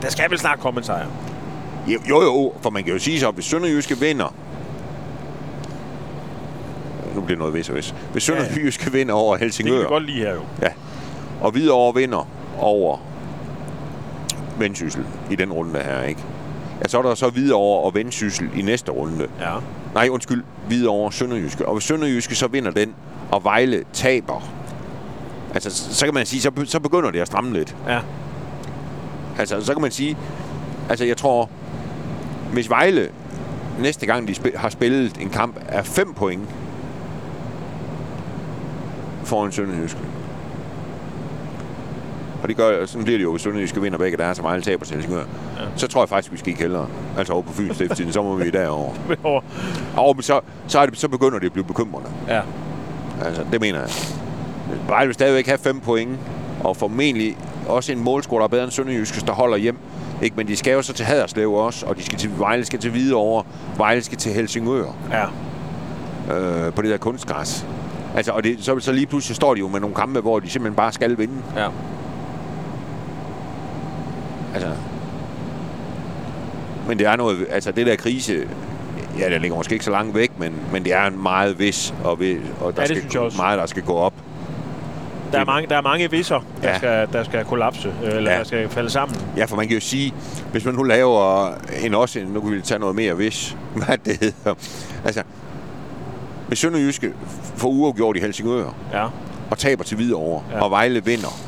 der 0.02 0.10
skal 0.10 0.30
vel 0.30 0.38
snart 0.38 0.58
komme 0.60 0.78
en 0.78 0.84
sejr. 0.84 1.06
Jo, 1.86 1.98
jo, 2.08 2.22
jo, 2.22 2.52
for 2.60 2.70
man 2.70 2.84
kan 2.84 2.92
jo 2.92 2.98
sige 2.98 3.20
så, 3.20 3.28
at 3.28 3.34
hvis 3.34 3.44
Sønderjyske 3.44 3.98
vinder, 3.98 4.34
bliver 7.24 7.36
det 7.36 7.38
noget 7.38 7.54
vis 7.54 7.68
og 7.68 7.76
vis. 7.76 7.94
Hvis 8.12 8.28
Ja, 8.28 8.34
ja. 8.34 8.90
Vinder 8.92 9.14
over 9.14 9.32
Det 9.32 9.38
kan 9.40 9.46
Helsingør, 9.46 9.88
godt 9.88 10.06
lide 10.06 10.18
her 10.18 10.34
jo. 10.34 10.40
ja, 10.62 10.68
og 11.40 11.50
Hvidovre 11.50 11.94
vinder 11.94 12.28
over 12.58 12.98
Vendsyssel 14.58 15.04
i 15.30 15.36
den 15.36 15.52
runde 15.52 15.78
her, 15.80 16.02
ikke? 16.02 16.20
Ja, 16.82 16.88
så 16.88 16.98
er 16.98 17.02
der 17.02 17.14
så 17.14 17.28
Hvidovre 17.28 17.80
og 17.84 17.94
Vendsyssel 17.94 18.50
i 18.56 18.62
næste 18.62 18.92
runde. 18.92 19.26
Ja. 19.40 19.54
Nej, 19.94 20.08
undskyld, 20.08 20.44
Hvidovre 20.66 21.12
Sønderjyske. 21.12 21.66
Og 21.66 21.72
hvis 21.74 21.84
Sønderjyske 21.84 22.34
så 22.34 22.46
vinder 22.46 22.70
den, 22.70 22.94
og 23.30 23.44
Vejle 23.44 23.84
taber, 23.92 24.48
altså, 25.54 25.94
så 25.94 26.04
kan 26.04 26.14
man 26.14 26.26
sige, 26.26 26.40
så, 26.40 26.50
så 26.64 26.80
begynder 26.80 27.10
det 27.10 27.20
at 27.20 27.26
stramme 27.26 27.52
lidt. 27.52 27.76
Ja. 27.88 28.00
Altså, 29.38 29.64
så 29.64 29.72
kan 29.72 29.82
man 29.82 29.90
sige, 29.90 30.16
altså 30.88 31.04
jeg 31.04 31.16
tror, 31.16 31.50
hvis 32.52 32.70
Vejle 32.70 33.08
næste 33.80 34.06
gang 34.06 34.28
de 34.28 34.34
spil, 34.34 34.52
har 34.56 34.68
spillet 34.68 35.18
en 35.20 35.30
kamp 35.30 35.56
er 35.68 35.82
5 35.82 36.14
point 36.14 36.42
foran 39.24 39.52
Sønderjyske. 39.52 39.98
Og 42.42 42.48
det 42.48 42.56
gør, 42.56 42.86
sådan 42.86 43.04
bliver 43.04 43.18
det 43.18 43.22
jo, 43.24 43.30
hvis 43.30 43.42
Sønderjyske 43.42 43.80
vinder 43.80 43.98
begge 43.98 44.16
deres, 44.16 44.38
og 44.38 44.44
Vejle 44.44 44.62
taber 44.62 44.84
til 44.84 44.94
Helsingør. 44.94 45.18
Ja. 45.20 45.62
Så 45.76 45.86
tror 45.88 46.02
jeg 46.02 46.08
faktisk, 46.08 46.32
vi 46.32 46.36
skal 46.38 46.48
ikke 46.48 46.60
hellere. 46.60 46.86
Altså 47.18 47.32
over 47.32 47.42
på 47.42 47.52
Fyns 47.52 47.74
Stiftstiden, 47.74 48.12
så 48.12 48.22
må 48.22 48.36
vi 48.36 48.50
derover. 48.50 48.92
Over. 49.24 49.40
Og 49.96 50.16
men 50.16 50.22
så, 50.22 50.40
så, 50.66 50.78
er 50.78 50.86
det, 50.86 50.98
så 50.98 51.08
begynder 51.08 51.38
det 51.38 51.46
at 51.46 51.52
blive 51.52 51.64
bekymrende. 51.64 52.08
Ja. 52.28 52.40
Altså, 53.24 53.44
det 53.52 53.60
mener 53.60 53.78
jeg. 53.80 53.88
Vejle 54.88 55.06
vil 55.06 55.14
stadigvæk 55.14 55.46
have 55.46 55.58
5 55.58 55.80
point, 55.80 56.18
og 56.64 56.76
formentlig 56.76 57.36
også 57.68 57.92
en 57.92 58.00
målscore, 58.04 58.38
der 58.38 58.44
er 58.44 58.48
bedre 58.48 58.64
end 58.64 58.72
Sønderjyske, 58.72 59.20
der 59.26 59.32
holder 59.32 59.56
hjem. 59.56 59.76
Ikke? 60.22 60.36
Men 60.36 60.48
de 60.48 60.56
skal 60.56 60.72
jo 60.72 60.82
så 60.82 60.92
til 60.92 61.06
Haderslev 61.06 61.52
også, 61.52 61.86
og 61.86 61.96
de 61.96 62.02
skal 62.02 62.18
til, 62.18 62.30
Vejle 62.38 62.64
skal 62.64 62.78
til 62.78 62.90
Hvidovre, 62.90 63.44
Vejle 63.76 64.02
skal 64.02 64.18
til 64.18 64.32
Helsingør 64.32 64.84
Ja. 65.10 65.24
øh, 66.38 66.72
på 66.72 66.82
det 66.82 66.90
der 66.90 66.96
kunstgræs. 66.96 67.66
Altså, 68.16 68.32
og 68.32 68.44
det, 68.44 68.56
så, 68.64 68.78
så 68.80 68.92
lige 68.92 69.06
pludselig 69.06 69.36
står 69.36 69.54
de 69.54 69.60
jo 69.60 69.68
med 69.68 69.80
nogle 69.80 69.96
kampe, 69.96 70.20
hvor 70.20 70.40
de 70.40 70.50
simpelthen 70.50 70.76
bare 70.76 70.92
skal 70.92 71.18
vinde. 71.18 71.34
Ja. 71.56 71.68
Altså, 74.54 74.70
men 76.88 76.98
det 76.98 77.06
er 77.06 77.16
noget, 77.16 77.46
altså 77.50 77.72
det 77.72 77.86
der 77.86 77.96
krise, 77.96 78.44
ja, 79.18 79.30
den 79.30 79.40
ligger 79.40 79.56
måske 79.56 79.72
ikke 79.72 79.84
så 79.84 79.90
langt 79.90 80.14
væk, 80.14 80.30
men, 80.38 80.54
men 80.72 80.84
det 80.84 80.92
er 80.94 81.06
en 81.06 81.22
meget 81.22 81.58
vis, 81.58 81.94
og, 82.04 82.20
ved, 82.20 82.36
og 82.60 82.76
der 82.76 82.82
Ja, 82.82 82.88
det 82.88 83.04
skal 83.08 83.20
meget, 83.36 83.58
der 83.58 83.66
skal 83.66 83.82
gå 83.82 83.94
op. 83.94 84.14
Der 85.32 85.40
er 85.40 85.44
mange, 85.44 85.68
der 85.68 85.76
er 85.76 85.82
mange 85.82 86.10
visser, 86.10 86.40
der, 86.62 86.68
Ja. 86.68 86.78
skal, 86.78 87.08
der 87.12 87.24
skal 87.24 87.44
kollapse, 87.44 87.94
øh, 88.04 88.16
eller 88.16 88.30
Ja. 88.32 88.38
der 88.38 88.44
skal 88.44 88.68
falde 88.68 88.90
sammen. 88.90 89.16
Ja, 89.36 89.44
for 89.44 89.56
man 89.56 89.66
kan 89.66 89.74
jo 89.74 89.80
sige, 89.80 90.14
hvis 90.52 90.64
man 90.64 90.74
nu 90.74 90.82
laver 90.82 91.50
en 91.82 91.94
også, 91.94 92.20
nu 92.28 92.40
kan 92.40 92.50
vi 92.52 92.60
tage 92.60 92.78
noget 92.80 92.96
mere 92.96 93.14
hvis, 93.14 93.56
hvad 93.86 93.98
det 93.98 94.16
hedder. 94.20 94.54
Altså, 95.04 95.22
hvis 96.52 96.58
Sønderjyske 96.58 97.12
får 97.56 97.68
uafgjort 97.68 98.16
i 98.16 98.20
Helsingør, 98.20 98.64
Ja. 98.92 99.06
og 99.50 99.58
taber 99.58 99.84
til 99.84 99.96
Hvidovre, 99.96 100.42
Ja. 100.52 100.62
og 100.64 100.70
Vejle 100.70 101.04
vinder 101.04 101.38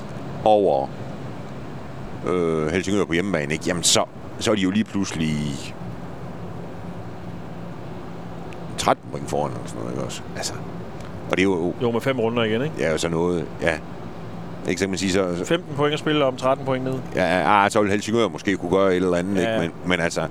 over 0.44 0.86
øh, 2.26 2.66
Helsingør 2.72 3.04
på 3.04 3.12
hjemmebane, 3.12 3.52
ikke? 3.52 3.64
jamen 3.66 3.82
så, 3.82 4.04
så 4.38 4.50
er 4.50 4.54
de 4.54 4.60
jo 4.60 4.70
lige 4.70 4.84
pludselig 4.84 5.36
13 8.78 9.04
point 9.10 9.30
foran, 9.30 9.50
eller 9.52 9.66
sådan 9.66 9.80
noget, 9.80 9.92
ikke 9.94 10.04
også? 10.04 10.22
Altså, 10.36 10.52
og 11.30 11.36
det 11.36 11.38
er 11.38 11.42
jo, 11.44 11.74
Jo, 11.82 11.90
med 11.90 12.00
fem 12.00 12.18
runder 12.20 12.42
igen, 12.42 12.62
ikke? 12.62 12.74
ja, 12.78 12.96
så 12.98 13.08
noget, 13.08 13.44
ja. 13.62 13.74
Ikke 14.68 14.80
så 14.80 14.88
man 14.88 14.98
sige, 14.98 15.12
så, 15.12 15.36
så 15.38 15.44
15 15.44 15.74
point 15.76 15.92
at 15.92 15.98
spille 15.98 16.24
om 16.24 16.36
13 16.36 16.64
point 16.66 16.84
ned. 16.84 16.94
ja, 17.14 17.42
ah, 17.64 17.70
så 17.70 17.80
vil 17.82 17.90
Helsingør 17.90 18.28
måske 18.28 18.56
kunne 18.56 18.70
gøre 18.70 18.90
et 18.90 18.96
eller 18.96 19.16
andet, 19.16 19.42
Ja. 19.42 19.60
ikke? 19.62 19.72
Men, 19.84 19.88
men 19.90 20.00
altså, 20.00 20.26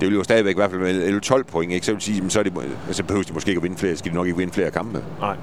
det 0.00 0.08
vil 0.08 0.16
jo 0.16 0.24
stadigvæk 0.24 0.54
i 0.54 0.58
hvert 0.58 0.70
fald 0.70 0.80
være 0.80 1.38
11-12 1.40 1.42
point, 1.42 1.72
ikke? 1.72 1.86
Så 1.86 1.92
vil 1.92 2.00
sige, 2.00 2.16
jamen, 2.16 2.30
så, 2.30 2.38
er 2.38 2.42
det, 2.42 2.52
så 2.90 3.04
behøver 3.04 3.24
de 3.24 3.32
måske 3.32 3.48
ikke 3.48 3.58
at 3.58 3.62
vinde 3.62 3.76
flere, 3.76 3.96
skal 3.96 4.10
de 4.10 4.16
nok 4.16 4.26
ikke 4.26 4.38
vinde 4.38 4.52
flere 4.52 4.70
kampe. 4.70 5.04
Nej. 5.20 5.36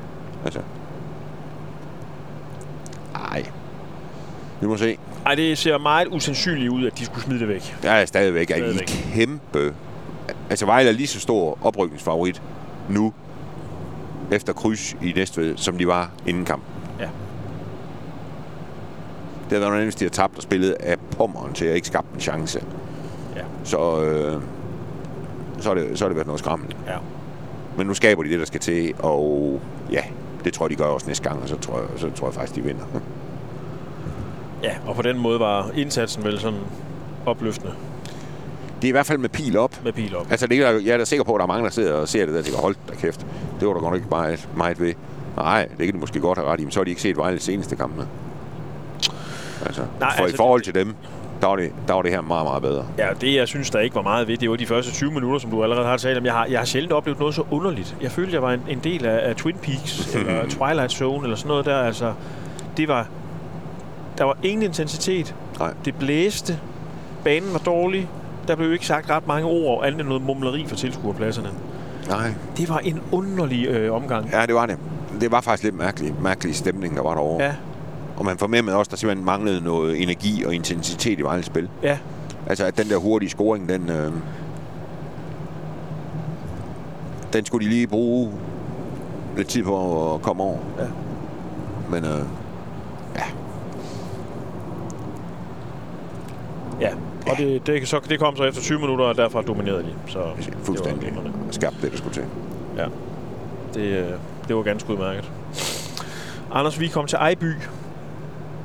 Altså. 0.46 0.60
Ej. 3.16 3.46
Vi 4.62 4.68
må 4.68 4.78
se. 4.78 4.98
Ej, 5.26 5.36
det 5.36 5.58
ser 5.58 5.78
meget 5.78 6.08
usandsynligt 6.12 6.70
ud, 6.70 6.86
at 6.86 6.98
de 7.00 7.06
skulle 7.06 7.24
smide 7.24 7.40
det 7.40 7.48
væk. 7.48 7.76
Jeg 7.84 8.02
er 8.02 8.06
stadigvæk, 8.06 8.52
er 8.52 8.56
I 8.56 8.60
Stadigvæk. 8.60 8.86
kæmpe... 9.14 9.74
Altså, 10.50 10.66
Vejle 10.66 10.90
er 10.90 10.94
lige 10.94 11.08
så 11.08 11.20
stor 11.20 11.58
oprykningsfavorit 11.62 12.42
nu, 12.90 13.14
efter 14.32 14.54
kryds 14.54 14.94
i 15.02 15.12
Næstved, 15.16 15.58
som 15.58 15.78
de 15.78 15.88
var 15.88 16.12
inden 16.28 16.46
kamp. 16.46 16.64
Ja. 17.00 17.04
Det 17.04 17.12
havde 19.50 19.62
været 19.62 19.72
noget 19.72 19.86
hvis 19.86 19.96
de 19.96 20.06
har 20.06 20.10
tabt 20.10 20.38
og 20.38 20.44
spillet 20.44 20.72
af 20.72 20.98
pommeren 21.18 21.54
til 21.54 21.66
at 21.66 21.76
ikke 21.76 21.88
skabe 21.88 22.08
en 22.16 22.20
chance. 22.20 22.64
Så, 23.68 24.02
øh, 24.02 24.42
så, 25.60 25.70
er 25.70 25.74
det, 25.76 25.98
så 26.00 26.04
har 26.06 26.10
det 26.10 26.16
været 26.16 26.28
noget 26.28 26.40
skrammel. 26.40 26.76
Ja. 26.88 26.98
Men 27.78 27.88
nu 27.88 27.94
skaber 27.94 28.24
de 28.24 28.30
det, 28.30 28.40
der 28.40 28.46
skal 28.46 28.60
til, 28.60 28.94
og 29.00 29.62
ja, 29.92 30.02
det 30.44 30.54
tror 30.54 30.66
jeg, 30.66 30.70
de 30.70 30.76
gør 30.76 30.86
også 30.86 31.08
næste 31.08 31.30
gang, 31.30 31.42
og 31.42 31.50
så 31.50 31.58
tror 31.58 31.78
jeg, 31.78 31.88
så 31.98 32.10
tror 32.16 32.28
jeg 32.28 32.34
faktisk, 32.34 32.56
de 32.56 32.62
vinder. 32.62 32.86
Ja, 34.64 34.72
og 34.88 34.96
på 34.96 35.02
den 35.02 35.18
måde 35.20 35.40
var 35.40 35.70
indsatsen 35.76 36.24
vel 36.24 36.40
sådan 36.40 36.60
opløftende 37.26 37.74
Det 38.82 38.88
er 38.88 38.90
i 38.90 38.92
hvert 38.92 39.06
fald 39.06 39.18
med 39.18 39.30
pil 39.30 39.58
op. 39.58 39.84
med 39.84 39.94
pil 39.94 40.16
op. 40.16 40.28
Altså, 40.32 40.48
det 40.48 40.58
er, 40.58 40.70
jeg 40.72 40.88
er 40.94 40.98
da 40.98 41.06
sikker 41.06 41.24
på, 41.24 41.34
at 41.36 41.40
der 41.40 41.44
er 41.44 41.48
mange, 41.48 41.64
der 41.64 41.70
sidder 41.70 41.94
og 41.94 42.08
ser 42.08 42.26
det 42.26 42.34
der 42.34 42.40
og 42.40 42.46
tænker, 42.46 42.62
hold 42.62 42.76
da 42.90 42.96
kæft, 42.96 43.26
det 43.60 43.68
var 43.68 43.74
der 43.74 43.82
godt 43.82 43.84
nok 43.84 43.96
ikke 43.96 44.08
meget, 44.10 44.50
meget 44.58 44.80
ved. 44.80 44.94
Nej, 45.36 45.68
det 45.78 45.86
kan 45.86 45.94
de 45.96 46.00
måske 46.00 46.20
godt 46.20 46.38
have 46.38 46.50
ret 46.52 46.60
i, 46.60 46.64
men 46.64 46.72
så 46.72 46.80
har 46.80 46.84
de 46.84 46.90
ikke 46.90 47.02
set 47.02 47.18
Vejles 47.18 47.44
seneste 47.44 47.76
kampe. 47.76 48.08
Altså, 49.66 49.82
Nej, 49.82 49.90
Nej, 50.00 50.18
for 50.18 50.24
altså, 50.24 50.36
i 50.36 50.38
forhold 50.38 50.62
til 50.62 50.76
dem, 50.76 50.96
der 51.42 51.48
var, 51.48 51.56
det, 51.56 51.72
der 51.88 51.94
var 51.94 52.02
det 52.02 52.12
her 52.12 52.22
meget, 52.22 52.46
meget 52.46 52.62
bedre. 52.62 52.86
Ja, 52.98 53.08
det 53.22 53.36
jeg 53.36 53.48
synes, 53.48 53.70
der 53.70 53.80
ikke 53.80 53.96
var 53.96 54.02
meget 54.02 54.28
ved, 54.28 54.38
det 54.38 54.50
var 54.50 54.56
de 54.56 54.66
første 54.66 54.92
20 54.92 55.12
minutter, 55.12 55.40
som 55.40 55.52
du 55.52 55.64
allerede 55.64 55.86
har 55.88 55.98
talt 55.98 56.18
om. 56.18 56.26
Jeg 56.26 56.34
har, 56.34 56.46
jeg 56.46 56.60
har 56.60 56.66
sjældent 56.66 56.94
oplevet 56.94 57.20
noget 57.20 57.36
så 57.36 57.44
underligt. 57.52 57.96
Jeg 58.02 58.12
følte, 58.12 58.34
jeg 58.34 58.42
var 58.42 58.52
en, 58.54 58.62
en 58.70 58.80
del 58.80 59.06
af, 59.06 59.30
af 59.30 59.36
Twin 59.36 59.56
Peaks, 59.58 60.08
eller 60.16 60.42
Twilight 60.50 60.92
Zone, 60.92 61.24
eller 61.24 61.36
sådan 61.38 61.48
noget 61.48 61.66
der. 61.66 61.78
Altså, 61.78 62.14
det 62.78 62.88
var... 62.88 63.08
Der 64.18 64.24
var 64.24 64.38
ingen 64.44 64.64
intensitet. 64.64 65.36
Nej. 65.60 65.74
Det 65.86 65.96
blæste. 65.96 66.60
Banen 67.24 67.54
var 67.54 67.60
dårlig. 67.60 68.10
Der 68.48 68.56
blev 68.56 68.74
ikke 68.74 68.88
sagt 68.88 69.10
ret 69.10 69.28
mange 69.28 69.46
ord, 69.48 69.86
andet 69.86 70.00
end 70.00 70.08
noget 70.08 70.24
mumleri 70.24 70.66
for 70.68 70.76
tilskuerpladserne. 70.76 71.50
Nej, 72.10 72.34
Det 72.58 72.70
var 72.70 72.78
en 72.78 73.02
underlig 73.12 73.68
øh, 73.68 73.94
omgang. 73.94 74.30
ja, 74.32 74.46
det 74.46 74.56
var 74.56 74.66
det. 74.66 74.78
Det 75.22 75.32
var 75.32 75.42
faktisk 75.42 75.64
lidt 75.64 75.76
mærkelig, 75.76 76.14
mærkelig 76.22 76.56
stemning, 76.56 76.96
der 76.96 77.04
var 77.04 77.14
derovre. 77.14 77.44
Ja, 77.44 77.54
Og 78.18 78.26
man 78.26 78.38
fornemmede 78.38 78.78
også, 78.78 78.90
at 78.90 78.92
der 78.92 78.98
simpelthen 78.98 79.26
manglede 79.26 79.62
noget 79.62 80.02
energi 80.02 80.44
og 80.46 80.56
intensitet 80.56 81.20
i 81.20 81.22
Vejles 81.22 81.46
spil. 81.46 81.70
ja. 81.84 81.98
Altså, 82.50 82.66
at 82.66 82.78
den 82.78 82.90
der 82.90 82.98
hurtige 82.98 83.30
scoring, 83.30 83.70
den... 83.70 83.90
Øh, 83.90 84.12
den 87.34 87.46
skulle 87.46 87.66
de 87.66 87.70
lige 87.70 87.88
bruge 87.88 88.34
lidt 89.38 89.48
tid 89.48 89.64
på 89.64 90.16
at 90.16 90.22
komme 90.22 90.44
over. 90.44 90.58
Ja. 90.80 90.86
Men 91.90 92.06
øh, 92.06 92.22
Ja, 96.82 96.90
og 97.32 97.38
det, 97.38 97.68
det, 97.68 97.88
så, 97.88 98.00
det 98.10 98.20
kom 98.20 98.36
så 98.36 98.44
efter 98.44 98.62
20 98.62 98.80
minutter, 98.80 99.06
og 99.06 99.16
derfra 99.16 99.42
dominerede 99.42 99.84
de. 99.84 99.94
Så 100.08 100.20
det 100.38 100.58
fuldstændig 100.64 101.02
glimrende. 101.02 101.32
skabt 101.52 101.76
det, 101.82 101.92
der 101.92 101.98
skulle 101.98 102.14
til. 102.14 102.24
Ja, 102.78 102.86
det, 103.74 103.82
øh, 103.82 104.12
det 104.48 104.56
var 104.56 104.62
ganske 104.62 104.90
udmærket. 104.90 105.32
Anders, 106.52 106.80
vi 106.80 106.88
kom 106.88 107.08
til 107.08 107.16
Ejby. 107.16 107.54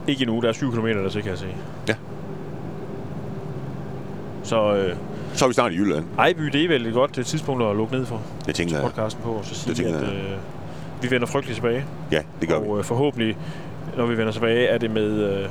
Ikke 0.09 0.23
endnu, 0.23 0.41
der 0.41 0.49
er 0.49 0.53
7 0.53 0.73
km 0.73 0.87
der 0.87 1.09
til, 1.09 1.23
kan 1.23 1.31
jeg 1.31 1.39
se. 1.39 1.47
Ja. 1.89 1.95
Så 4.43 4.75
øh, 4.75 4.97
Så 5.35 5.45
er 5.45 5.49
vi 5.49 5.55
snart 5.55 5.73
i 5.73 5.77
Jylland. 5.77 6.05
Ejby, 6.19 6.43
det 6.43 6.65
er 6.65 6.69
vel 6.69 6.87
et 6.87 6.95
godt 6.95 7.19
øh, 7.19 7.25
tidspunkt 7.25 7.63
at 7.65 7.77
lukke 7.77 7.95
ned 7.95 8.07
for 8.07 8.21
Det 8.47 8.55
tænker 8.55 8.75
jeg. 8.75 8.85
podcasten 8.85 9.23
på, 9.23 9.31
og 9.31 9.45
så 9.45 9.55
sige, 9.55 9.75
tænker 9.75 9.97
at 9.99 10.03
øh, 10.05 10.31
vi 11.03 11.11
vender 11.11 11.27
frygteligt 11.27 11.57
tilbage. 11.57 11.85
Ja, 12.13 12.23
det 12.41 12.49
gør 12.49 12.61
vi. 12.61 12.69
og 12.69 12.79
øh, 12.79 12.85
forhåbentlig, 12.85 13.37
når 13.97 14.07
vi 14.07 14.17
vender 14.19 14.33
tilbage, 14.33 14.67
er 14.67 14.79
det 14.79 14.91
med... 14.91 15.11
Øh, 15.43 15.49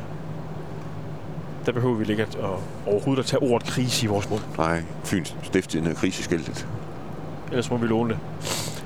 der 1.65 1.71
behøver 1.71 1.95
vi 1.95 2.11
ikke 2.11 2.23
at, 2.23 2.35
at 2.35 2.43
overhovedet 2.87 3.23
at 3.23 3.25
tage 3.25 3.43
ordet 3.43 3.67
krise 3.67 4.03
i 4.05 4.07
vores 4.07 4.29
mund. 4.29 4.41
Nej, 4.57 4.83
Fyns 5.03 5.35
Stiftstiden 5.43 5.87
er 5.87 5.93
kriseskiltet. 5.93 6.67
Ellers 7.49 7.71
må 7.71 7.77
vi 7.77 7.87
låne 7.87 8.09
det. 8.09 8.19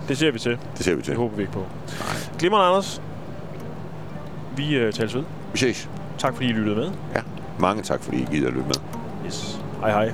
Det 0.07 0.17
ser 0.17 0.31
vi 0.31 0.39
til. 0.39 0.57
Det 0.77 0.85
ser 0.85 0.91
vi 0.91 0.97
Det 0.97 1.05
til. 1.05 1.15
håber 1.15 1.35
vi 1.35 1.41
ikke 1.41 1.53
på. 1.53 1.59
Nej. 1.59 2.17
Glimrende, 2.39 2.65
Anders. 2.67 3.01
Vi 4.57 4.75
øh, 4.75 4.93
tales 4.93 5.15
ved. 5.15 5.23
Vi 5.53 5.57
ses. 5.57 5.89
Tak 6.17 6.33
fordi 6.33 6.49
I 6.49 6.51
lyttede 6.53 6.75
med. 6.75 6.91
Ja. 7.15 7.21
Mange 7.59 7.83
tak, 7.83 8.03
fordi 8.03 8.17
I 8.17 8.27
gider 8.31 8.47
at 8.47 8.53
lytte 8.53 8.67
med. 8.67 8.75
Yes. 9.25 9.59
Hej 9.79 9.91
hej. 9.91 10.13